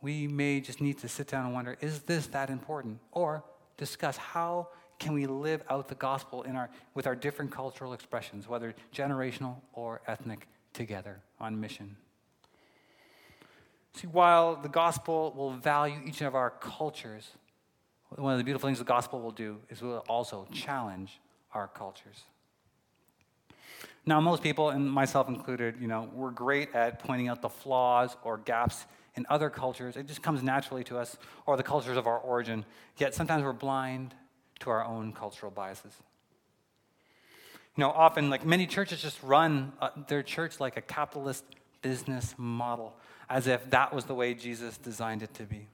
we 0.00 0.26
may 0.26 0.60
just 0.60 0.80
need 0.80 0.98
to 0.98 1.08
sit 1.08 1.28
down 1.28 1.44
and 1.44 1.54
wonder 1.54 1.76
is 1.80 2.00
this 2.00 2.26
that 2.28 2.50
important? 2.50 2.98
Or 3.12 3.44
discuss 3.76 4.16
how 4.16 4.68
can 4.98 5.14
we 5.14 5.26
live 5.26 5.62
out 5.68 5.88
the 5.88 5.94
gospel 5.94 6.42
in 6.42 6.56
our, 6.56 6.70
with 6.94 7.06
our 7.06 7.16
different 7.16 7.50
cultural 7.50 7.92
expressions, 7.92 8.46
whether 8.46 8.74
generational 8.94 9.56
or 9.72 10.02
ethnic, 10.06 10.46
together 10.72 11.20
on 11.40 11.58
mission. 11.58 11.96
See, 13.94 14.06
while 14.06 14.56
the 14.56 14.68
gospel 14.68 15.32
will 15.36 15.52
value 15.52 16.00
each 16.06 16.20
of 16.20 16.34
our 16.34 16.50
cultures, 16.50 17.32
one 18.16 18.32
of 18.32 18.38
the 18.38 18.44
beautiful 18.44 18.68
things 18.68 18.78
the 18.78 18.84
gospel 18.84 19.20
will 19.20 19.30
do 19.30 19.58
is 19.68 19.82
will 19.82 20.04
also 20.08 20.46
challenge 20.52 21.20
our 21.52 21.68
cultures. 21.68 22.24
Now, 24.06 24.20
most 24.20 24.42
people, 24.42 24.70
and 24.70 24.90
myself 24.90 25.28
included, 25.28 25.76
you 25.80 25.86
know, 25.86 26.08
we're 26.14 26.30
great 26.30 26.74
at 26.74 27.00
pointing 27.00 27.28
out 27.28 27.42
the 27.42 27.48
flaws 27.48 28.16
or 28.24 28.38
gaps 28.38 28.86
in 29.14 29.26
other 29.28 29.50
cultures. 29.50 29.96
It 29.96 30.06
just 30.06 30.22
comes 30.22 30.42
naturally 30.42 30.84
to 30.84 30.98
us, 30.98 31.16
or 31.46 31.56
the 31.56 31.62
cultures 31.62 31.96
of 31.96 32.06
our 32.06 32.18
origin. 32.18 32.64
Yet 32.96 33.14
sometimes 33.14 33.44
we're 33.44 33.52
blind 33.52 34.14
to 34.60 34.70
our 34.70 34.84
own 34.84 35.12
cultural 35.12 35.50
biases. 35.50 35.92
You 37.76 37.82
know, 37.82 37.90
often, 37.90 38.30
like 38.30 38.44
many 38.44 38.66
churches 38.66 39.02
just 39.02 39.22
run 39.22 39.72
uh, 39.80 39.90
their 40.08 40.22
church 40.22 40.60
like 40.60 40.76
a 40.76 40.82
capitalist 40.82 41.44
business 41.82 42.34
model 42.36 42.94
as 43.30 43.46
if 43.46 43.70
that 43.70 43.94
was 43.94 44.04
the 44.04 44.14
way 44.14 44.34
Jesus 44.34 44.76
designed 44.76 45.22
it 45.22 45.32
to 45.34 45.44
be. 45.44 45.68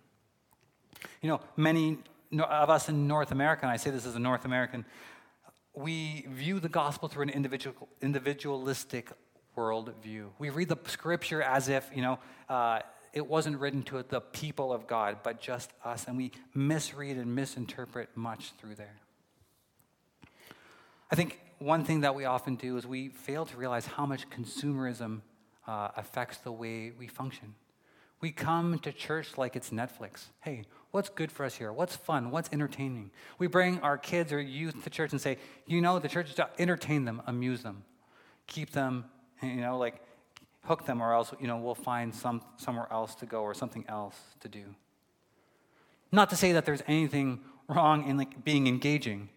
You 1.22 1.30
know, 1.30 1.40
many 1.56 1.98
of 2.38 2.70
us 2.70 2.88
in 2.88 3.08
North 3.08 3.32
America, 3.32 3.62
and 3.62 3.70
I 3.72 3.78
say 3.78 3.90
this 3.90 4.06
as 4.06 4.14
a 4.14 4.20
North 4.20 4.44
American, 4.44 4.84
we 5.74 6.26
view 6.28 6.60
the 6.60 6.68
gospel 6.68 7.08
through 7.08 7.24
an 7.24 7.30
individual, 7.30 7.88
individualistic 8.02 9.10
worldview. 9.56 10.26
We 10.38 10.50
read 10.50 10.68
the 10.68 10.76
scripture 10.86 11.42
as 11.42 11.68
if, 11.68 11.90
you 11.94 12.02
know, 12.02 12.18
uh, 12.48 12.80
it 13.14 13.26
wasn't 13.26 13.58
written 13.58 13.82
to 13.84 14.02
the 14.02 14.20
people 14.20 14.72
of 14.72 14.86
God, 14.86 15.18
but 15.22 15.40
just 15.40 15.72
us, 15.82 16.04
and 16.06 16.18
we 16.18 16.32
misread 16.54 17.16
and 17.16 17.34
misinterpret 17.34 18.10
much 18.14 18.52
through 18.58 18.74
there. 18.74 18.96
I 21.10 21.14
think 21.14 21.40
one 21.58 21.84
thing 21.84 22.00
that 22.00 22.14
we 22.14 22.26
often 22.26 22.56
do 22.56 22.76
is 22.76 22.86
we 22.86 23.08
fail 23.08 23.46
to 23.46 23.56
realize 23.56 23.86
how 23.86 24.04
much 24.04 24.28
consumerism 24.28 25.22
uh, 25.66 25.88
affects 25.96 26.38
the 26.38 26.52
way 26.52 26.92
we 26.98 27.07
function. 27.07 27.55
We 28.20 28.33
come 28.33 28.79
to 28.79 28.92
church 28.92 29.37
like 29.37 29.57
it's 29.57 29.70
Netflix. 29.70 30.26
Hey, 30.40 30.64
what's 30.90 31.09
good 31.09 31.31
for 31.31 31.44
us 31.44 31.57
here? 31.57 31.72
What's 31.72 31.96
fun? 31.96 32.31
What's 32.31 32.48
entertaining? 32.52 33.11
We 33.38 33.46
bring 33.46 33.81
our 33.81 33.98
kids 33.98 34.33
or 34.33 34.40
youth 34.40 34.83
to 34.85 34.90
church 34.90 35.12
and 35.12 35.20
say, 35.20 35.38
you 35.66 35.81
know, 35.81 35.98
the 35.98 36.09
church 36.09 36.31
is 36.31 36.35
to 36.37 36.48
entertain 36.59 37.05
them, 37.05 37.20
amuse 37.26 37.62
them, 37.62 37.85
keep 38.46 38.70
them, 38.70 39.05
you 39.42 39.57
know, 39.57 39.76
like 39.76 40.00
hook 40.64 40.87
them, 40.87 41.02
or 41.02 41.12
else, 41.12 41.33
you 41.38 41.46
know, 41.46 41.59
we'll 41.59 41.74
find 41.74 42.14
some, 42.14 42.42
somewhere 42.57 42.88
else 42.90 43.14
to 43.16 43.26
go 43.26 43.42
or 43.42 43.55
something 43.55 43.85
else 43.88 44.16
to 44.40 44.48
do. 44.48 44.64
Not 46.11 46.31
to 46.31 46.37
say 46.37 46.52
that 46.52 46.64
there's 46.64 46.83
anything 46.87 47.40
wrong 47.68 48.09
in 48.09 48.16
like 48.16 48.44
being 48.44 48.66
engaging, 48.66 49.29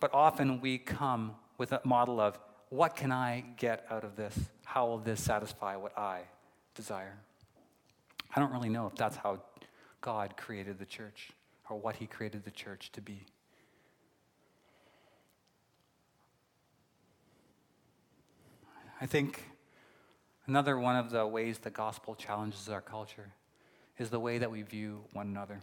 but 0.00 0.12
often 0.12 0.60
we 0.60 0.78
come 0.78 1.36
with 1.58 1.72
a 1.72 1.80
model 1.84 2.20
of 2.20 2.38
what 2.72 2.96
can 2.96 3.12
I 3.12 3.44
get 3.58 3.84
out 3.90 4.02
of 4.02 4.16
this? 4.16 4.34
How 4.64 4.86
will 4.86 4.96
this 4.96 5.22
satisfy 5.22 5.76
what 5.76 5.96
I 5.98 6.20
desire? 6.74 7.18
I 8.34 8.40
don't 8.40 8.50
really 8.50 8.70
know 8.70 8.86
if 8.86 8.94
that's 8.94 9.14
how 9.14 9.42
God 10.00 10.38
created 10.38 10.78
the 10.78 10.86
church 10.86 11.32
or 11.68 11.78
what 11.78 11.96
he 11.96 12.06
created 12.06 12.44
the 12.44 12.50
church 12.50 12.90
to 12.92 13.02
be. 13.02 13.26
I 19.02 19.04
think 19.04 19.44
another 20.46 20.78
one 20.78 20.96
of 20.96 21.10
the 21.10 21.26
ways 21.26 21.58
the 21.58 21.68
gospel 21.68 22.14
challenges 22.14 22.70
our 22.70 22.80
culture 22.80 23.34
is 23.98 24.08
the 24.08 24.18
way 24.18 24.38
that 24.38 24.50
we 24.50 24.62
view 24.62 25.02
one 25.12 25.26
another. 25.26 25.60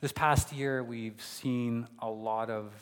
This 0.00 0.10
past 0.10 0.54
year, 0.54 0.82
we've 0.82 1.20
seen 1.20 1.86
a 1.98 2.08
lot 2.08 2.48
of 2.48 2.72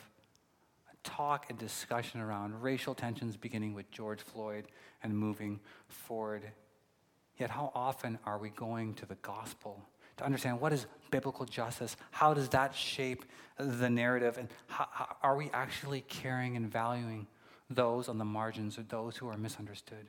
talk 1.03 1.47
and 1.49 1.59
discussion 1.59 2.21
around 2.21 2.63
racial 2.63 2.95
tensions 2.95 3.37
beginning 3.37 3.75
with 3.75 3.91
George 3.91 4.21
Floyd 4.21 4.67
and 5.03 5.17
moving 5.17 5.61
forward 5.89 6.43
Yet, 7.41 7.49
how 7.49 7.73
often 7.75 8.19
are 8.27 8.37
we 8.37 8.51
going 8.51 8.93
to 8.97 9.07
the 9.07 9.15
gospel 9.17 9.83
to 10.19 10.25
understand 10.25 10.61
what 10.61 10.75
is 10.75 10.85
biblical 11.11 11.47
justice? 11.47 11.97
How 12.11 12.35
does 12.35 12.51
that 12.51 12.75
shape 12.75 13.25
the 13.57 13.89
narrative? 13.89 14.37
And 14.37 14.49
how, 14.67 14.87
how, 14.93 15.17
are 15.23 15.35
we 15.35 15.49
actually 15.55 16.03
caring 16.03 16.55
and 16.57 16.71
valuing 16.71 17.27
those 17.71 18.11
on 18.11 18.19
the 18.19 18.27
margins 18.27 18.79
or 18.79 18.83
those 18.83 19.17
who 19.17 19.27
are 19.27 19.39
misunderstood? 19.39 20.07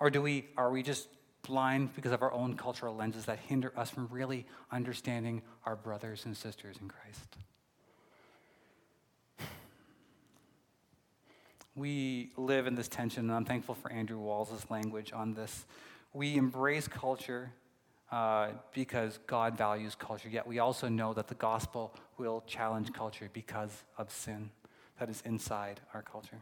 Or 0.00 0.08
do 0.08 0.22
we, 0.22 0.46
are 0.56 0.70
we 0.70 0.82
just 0.82 1.08
blind 1.42 1.94
because 1.94 2.12
of 2.12 2.22
our 2.22 2.32
own 2.32 2.56
cultural 2.56 2.96
lenses 2.96 3.26
that 3.26 3.40
hinder 3.40 3.70
us 3.76 3.90
from 3.90 4.08
really 4.10 4.46
understanding 4.72 5.42
our 5.66 5.76
brothers 5.76 6.24
and 6.24 6.34
sisters 6.34 6.76
in 6.80 6.88
Christ? 6.88 7.36
We 11.78 12.32
live 12.36 12.66
in 12.66 12.74
this 12.74 12.88
tension, 12.88 13.26
and 13.26 13.32
I'm 13.32 13.44
thankful 13.44 13.76
for 13.76 13.92
Andrew 13.92 14.18
Walls' 14.18 14.66
language 14.68 15.12
on 15.12 15.34
this 15.34 15.64
we 16.12 16.36
embrace 16.36 16.88
culture 16.88 17.52
uh, 18.10 18.48
because 18.72 19.20
God 19.26 19.56
values 19.56 19.94
culture, 19.94 20.28
yet 20.28 20.46
we 20.46 20.58
also 20.58 20.88
know 20.88 21.12
that 21.14 21.28
the 21.28 21.36
gospel 21.36 21.94
will 22.16 22.42
challenge 22.46 22.92
culture 22.92 23.30
because 23.32 23.84
of 23.96 24.10
sin 24.10 24.50
that 24.98 25.08
is 25.08 25.22
inside 25.24 25.80
our 25.94 26.02
culture. 26.02 26.40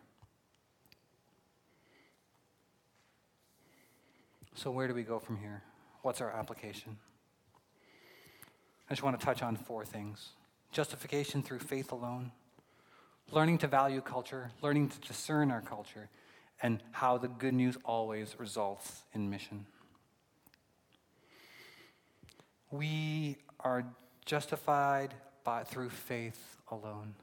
So, 4.55 4.71
where 4.71 4.89
do 4.89 4.95
we 4.95 5.03
go 5.03 5.19
from 5.19 5.37
here? 5.37 5.63
What's 6.01 6.23
our 6.23 6.31
application? 6.31 6.97
I 8.89 8.95
just 8.95 9.03
want 9.03 9.19
to 9.19 9.25
touch 9.27 9.43
on 9.43 9.57
four 9.57 9.85
things 9.85 10.31
justification 10.73 11.43
through 11.43 11.59
faith 11.59 11.93
alone, 11.93 12.33
learning 13.33 13.59
to 13.59 13.67
value 13.67 14.01
culture, 14.01 14.51
learning 14.63 14.89
to 14.89 15.01
discern 15.01 15.51
our 15.51 15.61
culture, 15.61 16.09
and 16.63 16.83
how 16.93 17.19
the 17.19 17.29
good 17.29 17.55
news 17.55 17.77
always 17.85 18.37
results 18.39 19.03
in 19.13 19.29
mission. 19.29 19.67
We 22.71 23.37
are 23.61 23.85
justified 24.25 25.15
by, 25.45 25.65
through 25.65 25.91
faith 25.91 26.59
alone. 26.71 27.15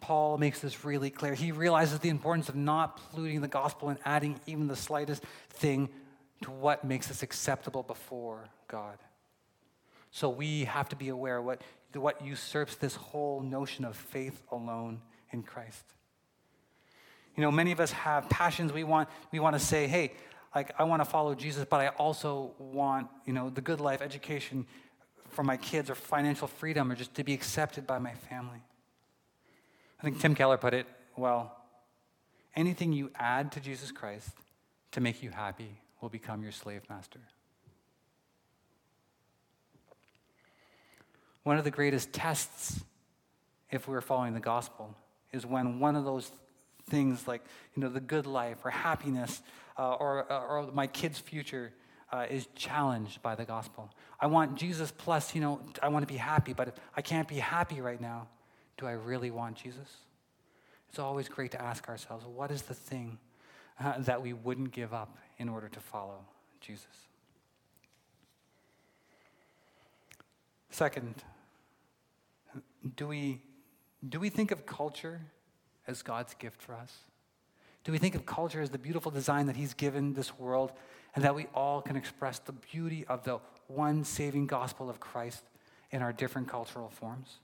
Paul 0.00 0.36
makes 0.36 0.60
this 0.60 0.84
really 0.84 1.10
clear. 1.10 1.34
He 1.34 1.52
realizes 1.52 2.00
the 2.00 2.08
importance 2.08 2.48
of 2.48 2.56
not 2.56 3.00
polluting 3.10 3.40
the 3.40 3.48
gospel 3.48 3.88
and 3.88 3.98
adding 4.04 4.38
even 4.46 4.66
the 4.66 4.76
slightest 4.76 5.22
thing 5.50 5.88
to 6.42 6.50
what 6.50 6.84
makes 6.84 7.10
us 7.10 7.22
acceptable 7.22 7.82
before 7.82 8.44
God. 8.68 8.98
So 10.10 10.28
we 10.28 10.64
have 10.64 10.88
to 10.90 10.96
be 10.96 11.08
aware 11.08 11.40
what, 11.40 11.62
what 11.94 12.22
usurps 12.22 12.76
this 12.76 12.94
whole 12.94 13.40
notion 13.40 13.84
of 13.84 13.96
faith 13.96 14.42
alone 14.50 15.00
in 15.32 15.42
Christ. 15.42 15.84
You 17.36 17.42
know, 17.42 17.50
many 17.50 17.72
of 17.72 17.80
us 17.80 17.92
have 17.92 18.28
passions. 18.28 18.72
We 18.72 18.84
want, 18.84 19.08
we 19.30 19.40
want 19.40 19.54
to 19.54 19.60
say, 19.60 19.86
hey, 19.86 20.12
like, 20.54 20.72
I 20.78 20.84
want 20.84 21.02
to 21.02 21.04
follow 21.04 21.34
Jesus, 21.34 21.66
but 21.68 21.80
I 21.80 21.88
also 21.88 22.52
want, 22.58 23.08
you 23.26 23.32
know, 23.32 23.50
the 23.50 23.60
good 23.60 23.80
life, 23.80 24.00
education 24.00 24.66
for 25.28 25.42
my 25.42 25.58
kids, 25.58 25.90
or 25.90 25.94
financial 25.94 26.48
freedom, 26.48 26.90
or 26.90 26.94
just 26.94 27.14
to 27.16 27.24
be 27.24 27.34
accepted 27.34 27.86
by 27.86 27.98
my 27.98 28.14
family. 28.14 28.62
I 30.00 30.02
think 30.02 30.20
Tim 30.20 30.34
Keller 30.34 30.56
put 30.56 30.72
it 30.72 30.86
well 31.16 31.56
anything 32.56 32.92
you 32.92 33.10
add 33.14 33.52
to 33.52 33.60
Jesus 33.60 33.92
Christ 33.92 34.30
to 34.92 35.00
make 35.00 35.22
you 35.22 35.30
happy 35.30 35.78
will 36.00 36.08
become 36.08 36.42
your 36.42 36.52
slave 36.52 36.82
master. 36.88 37.20
One 41.42 41.58
of 41.58 41.64
the 41.64 41.70
greatest 41.70 42.12
tests, 42.12 42.80
if 43.70 43.86
we're 43.86 44.00
following 44.00 44.34
the 44.34 44.40
gospel, 44.40 44.96
is 45.32 45.44
when 45.44 45.80
one 45.80 45.96
of 45.96 46.04
those 46.04 46.30
things 46.88 47.26
like 47.26 47.42
you 47.74 47.82
know 47.82 47.88
the 47.88 48.00
good 48.00 48.26
life 48.26 48.58
or 48.64 48.70
happiness 48.70 49.42
uh, 49.78 49.94
or, 49.94 50.30
uh, 50.32 50.40
or 50.46 50.70
my 50.72 50.86
kid's 50.86 51.18
future 51.18 51.72
uh, 52.12 52.26
is 52.30 52.46
challenged 52.54 53.20
by 53.22 53.34
the 53.34 53.44
gospel. 53.44 53.90
I 54.20 54.26
want 54.26 54.56
jesus 54.56 54.92
plus 54.96 55.34
you 55.34 55.40
know 55.40 55.60
i 55.82 55.88
want 55.88 56.06
to 56.06 56.12
be 56.12 56.18
happy 56.18 56.52
but 56.52 56.68
if 56.68 56.74
i 56.96 57.02
can't 57.02 57.28
be 57.28 57.36
happy 57.36 57.80
right 57.80 58.00
now 58.00 58.28
do 58.78 58.86
i 58.86 58.92
really 58.92 59.30
want 59.30 59.56
jesus? 59.56 59.96
It's 60.88 60.98
always 60.98 61.28
great 61.28 61.50
to 61.50 61.60
ask 61.60 61.88
ourselves 61.88 62.24
what 62.24 62.50
is 62.50 62.62
the 62.62 62.74
thing 62.74 63.18
uh, 63.78 63.98
that 63.98 64.22
we 64.22 64.32
wouldn't 64.32 64.72
give 64.72 64.94
up 64.94 65.18
in 65.38 65.48
order 65.48 65.68
to 65.68 65.80
follow 65.80 66.20
jesus? 66.60 66.86
Second 70.70 71.14
do 72.94 73.08
we 73.08 73.40
do 74.06 74.20
we 74.20 74.28
think 74.28 74.50
of 74.50 74.66
culture 74.66 75.20
as 75.86 76.02
God's 76.02 76.34
gift 76.34 76.60
for 76.60 76.74
us? 76.74 76.92
Do 77.84 77.92
we 77.92 77.98
think 77.98 78.14
of 78.14 78.26
culture 78.26 78.60
as 78.60 78.70
the 78.70 78.78
beautiful 78.78 79.10
design 79.10 79.46
that 79.46 79.56
He's 79.56 79.74
given 79.74 80.12
this 80.12 80.38
world 80.38 80.72
and 81.14 81.24
that 81.24 81.34
we 81.34 81.46
all 81.54 81.80
can 81.80 81.96
express 81.96 82.38
the 82.40 82.52
beauty 82.52 83.04
of 83.06 83.24
the 83.24 83.38
one 83.68 84.04
saving 84.04 84.46
gospel 84.46 84.90
of 84.90 85.00
Christ 85.00 85.44
in 85.90 86.02
our 86.02 86.12
different 86.12 86.48
cultural 86.48 86.90
forms? 86.90 87.38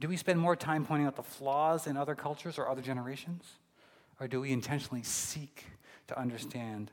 Do 0.00 0.08
we 0.08 0.16
spend 0.16 0.38
more 0.38 0.54
time 0.54 0.86
pointing 0.86 1.06
out 1.06 1.16
the 1.16 1.22
flaws 1.22 1.86
in 1.86 1.96
other 1.96 2.14
cultures 2.14 2.56
or 2.56 2.68
other 2.68 2.82
generations? 2.82 3.44
Or 4.20 4.28
do 4.28 4.40
we 4.40 4.52
intentionally 4.52 5.02
seek 5.02 5.64
to 6.06 6.18
understand 6.18 6.92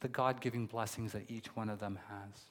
the 0.00 0.08
God 0.08 0.40
giving 0.40 0.66
blessings 0.66 1.12
that 1.12 1.30
each 1.30 1.56
one 1.56 1.70
of 1.70 1.78
them 1.78 1.98
has? 2.08 2.42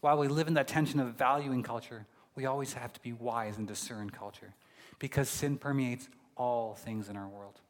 While 0.00 0.18
we 0.18 0.28
live 0.28 0.48
in 0.48 0.54
that 0.54 0.68
tension 0.68 1.00
of 1.00 1.14
valuing 1.14 1.62
culture, 1.62 2.06
we 2.34 2.46
always 2.46 2.72
have 2.72 2.92
to 2.92 3.00
be 3.00 3.12
wise 3.12 3.58
and 3.58 3.66
discern 3.66 4.10
culture 4.10 4.54
because 4.98 5.28
sin 5.28 5.58
permeates 5.58 6.08
all 6.36 6.74
things 6.74 7.08
in 7.08 7.16
our 7.16 7.28
world. 7.28 7.60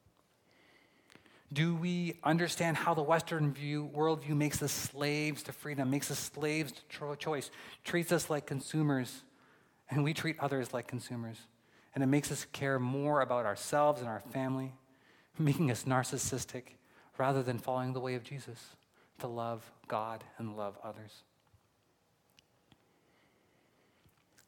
Do 1.53 1.75
we 1.75 2.19
understand 2.23 2.77
how 2.77 2.95
the 2.95 3.03
Western 3.03 3.53
view, 3.53 3.91
worldview 3.93 4.37
makes 4.37 4.63
us 4.63 4.71
slaves 4.71 5.43
to 5.45 5.53
freedom, 5.53 5.91
makes 5.91 6.11
us 6.11 6.31
slaves 6.33 6.73
to 6.73 7.17
choice, 7.17 7.51
treats 7.83 8.13
us 8.13 8.31
like 8.31 8.47
consumers, 8.47 9.23
and 9.91 10.05
we 10.05 10.15
treat 10.15 10.39
others 10.39 10.73
like 10.73 10.87
consumers? 10.87 11.39
And 11.93 12.05
it 12.05 12.07
makes 12.07 12.31
us 12.31 12.47
care 12.53 12.79
more 12.79 13.21
about 13.21 13.47
ourselves 13.47 14.01
and 14.01 14.09
our 14.09 14.21
family, 14.21 14.73
making 15.39 15.73
us 15.73 15.85
narcissistic 15.85 16.63
rather 17.19 17.43
than 17.43 17.59
following 17.59 17.95
the 17.95 18.01
way 18.01 18.15
of 18.15 18.23
Jesus 18.23 18.77
to 19.19 19.27
love 19.27 19.73
God 19.89 20.23
and 20.39 20.57
love 20.57 20.79
others. 20.85 21.25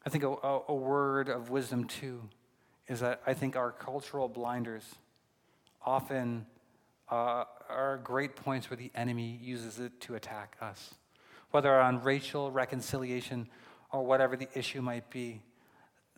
I 0.05 0.09
think 0.09 0.23
a, 0.23 0.35
a, 0.67 0.75
word 0.75 1.29
of 1.29 1.49
wisdom, 1.49 1.85
too, 1.85 2.21
is 2.87 2.99
that 2.99 3.21
I 3.25 3.33
think 3.33 3.55
our 3.55 3.71
cultural 3.71 4.27
blinders 4.27 4.83
often 5.85 6.45
uh, 7.09 7.45
are 7.69 8.01
great 8.03 8.35
points 8.35 8.69
where 8.69 8.77
the 8.77 8.91
enemy 8.95 9.39
uses 9.41 9.79
it 9.79 10.01
to 10.01 10.15
attack 10.15 10.57
us. 10.61 10.95
Whether 11.51 11.79
on 11.79 12.03
racial 12.03 12.51
reconciliation 12.51 13.47
or 13.91 14.05
whatever 14.05 14.35
the 14.35 14.49
issue 14.55 14.81
might 14.81 15.09
be, 15.09 15.41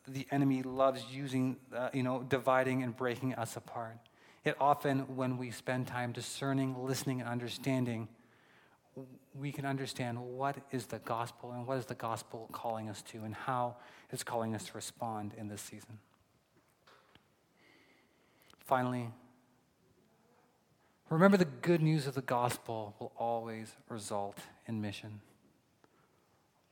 the 0.08 0.26
enemy 0.32 0.64
loves 0.64 1.04
using, 1.12 1.58
uh, 1.76 1.90
you 1.94 2.04
know, 2.04 2.24
dividing 2.24 2.82
and 2.82 2.96
breaking 2.96 3.36
us 3.36 3.56
apart. 3.56 3.98
Yet 4.44 4.56
often, 4.60 5.16
when 5.16 5.38
we 5.38 5.52
spend 5.52 5.88
time 5.88 6.12
discerning, 6.12 6.76
listening, 6.86 7.20
and 7.22 7.30
understanding, 7.30 8.08
we 9.34 9.52
can 9.52 9.66
understand 9.66 10.20
what 10.20 10.58
is 10.72 10.86
the 10.88 11.00
gospel 11.00 11.52
and 11.52 11.68
what 11.68 11.78
is 11.78 11.86
the 11.86 11.96
gospel 11.96 12.50
calling 12.52 12.90
us 12.90 13.02
to 13.02 13.24
and 13.24 13.34
how 13.34 13.76
it's 14.12 14.24
calling 14.24 14.56
us 14.56 14.66
to 14.66 14.72
respond 14.74 15.34
in 15.38 15.48
this 15.48 15.62
season. 15.62 16.00
Finally, 18.60 19.10
remember 21.10 21.38
the 21.38 21.46
good 21.46 21.82
news 21.82 22.08
of 22.08 22.16
the 22.16 22.22
gospel 22.22 22.96
will 23.00 23.12
always 23.18 23.76
result 23.90 24.40
in 24.68 24.82
mission 24.82 25.22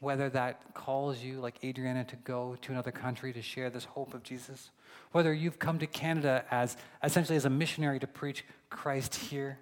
whether 0.04 0.30
that 0.30 0.62
calls 0.74 1.24
you, 1.24 1.40
like 1.40 1.64
Adriana, 1.64 2.04
to 2.04 2.18
go 2.18 2.58
to 2.62 2.74
another 2.74 2.92
country 2.92 3.32
to 3.32 3.42
share 3.42 3.70
this 3.70 3.86
hope 3.86 4.14
of 4.14 4.22
Jesus, 4.22 4.70
whether 5.14 5.34
you've 5.34 5.60
come 5.60 5.80
to 5.80 5.88
Canada 5.88 6.44
as 6.52 6.76
essentially 7.02 7.38
as 7.38 7.46
a 7.46 7.50
missionary 7.50 8.00
to 8.00 8.08
preach 8.08 8.44
Christ 8.70 9.16
here, 9.16 9.58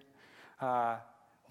uh, 0.60 0.96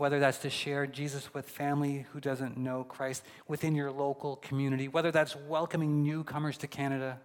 whether 0.01 0.19
that's 0.19 0.39
to 0.39 0.49
share 0.49 0.87
Jesus 0.87 1.35
with 1.35 1.47
family 1.47 2.07
who 2.15 2.21
doesn't 2.21 2.57
know 2.57 2.85
Christ 2.85 3.23
within 3.47 3.75
your 3.75 3.91
local 3.91 4.37
community, 4.37 4.89
whether 4.89 5.11
that's 5.11 5.37
welcoming 5.37 6.03
newcomers 6.03 6.57
to 6.57 6.67
Canada, 6.67 7.21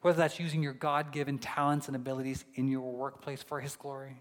whether 0.00 0.18
that's 0.18 0.40
using 0.40 0.64
your 0.64 0.72
God 0.72 1.12
given 1.12 1.38
talents 1.38 1.86
and 1.86 1.94
abilities 1.94 2.44
in 2.56 2.66
your 2.66 2.92
workplace 2.92 3.40
for 3.44 3.60
His 3.60 3.76
glory, 3.76 4.20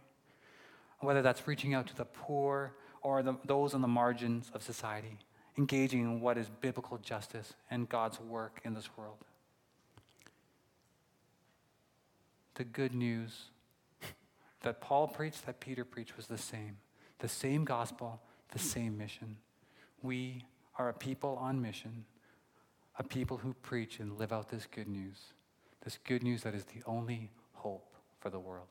whether 0.99 1.23
that's 1.23 1.47
reaching 1.47 1.73
out 1.73 1.87
to 1.87 1.95
the 1.95 2.05
poor 2.05 2.75
or 3.01 3.23
the, 3.23 3.33
those 3.45 3.73
on 3.73 3.81
the 3.81 3.87
margins 3.87 4.51
of 4.53 4.61
society 4.61 5.17
engaging 5.57 6.01
in 6.01 6.21
what 6.21 6.37
is 6.37 6.51
biblical 6.61 6.99
justice 6.99 7.55
and 7.71 7.89
God's 7.89 8.19
work 8.19 8.61
in 8.63 8.75
this 8.75 8.95
world. 8.95 9.17
The 12.53 12.63
good 12.63 12.93
news 12.93 13.45
that 14.61 14.81
Paul 14.81 15.07
preached, 15.07 15.47
that 15.47 15.59
Peter 15.59 15.83
preached, 15.83 16.15
was 16.15 16.27
the 16.27 16.37
same 16.37 16.77
the 17.21 17.29
same 17.29 17.63
gospel, 17.63 18.19
the 18.51 18.59
same 18.59 18.97
mission. 18.97 19.37
We 20.01 20.43
are 20.77 20.89
a 20.89 20.93
people 20.93 21.37
on 21.39 21.61
mission, 21.61 22.03
a 22.97 23.03
people 23.03 23.37
who 23.37 23.53
preach 23.61 23.99
and 23.99 24.17
live 24.17 24.33
out 24.33 24.49
this 24.49 24.67
good 24.69 24.87
news, 24.87 25.17
this 25.83 25.97
good 26.05 26.23
news 26.23 26.41
that 26.43 26.53
is 26.53 26.65
the 26.65 26.81
only 26.85 27.31
hope 27.53 27.93
for 28.19 28.29
the 28.29 28.39
world. 28.39 28.67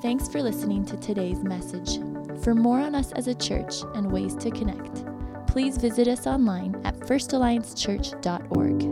Thanks 0.00 0.28
for 0.28 0.42
listening 0.42 0.86
to 0.86 0.96
today's 0.96 1.44
message. 1.44 1.98
For 2.42 2.54
more 2.54 2.80
on 2.80 2.94
us 2.94 3.12
as 3.12 3.26
a 3.26 3.34
church 3.34 3.82
and 3.94 4.10
ways 4.10 4.34
to 4.36 4.50
connect, 4.50 5.04
please 5.46 5.76
visit 5.76 6.08
us 6.08 6.26
online 6.26 6.80
at 6.84 6.98
firstalliancechurch.org. 7.00 8.89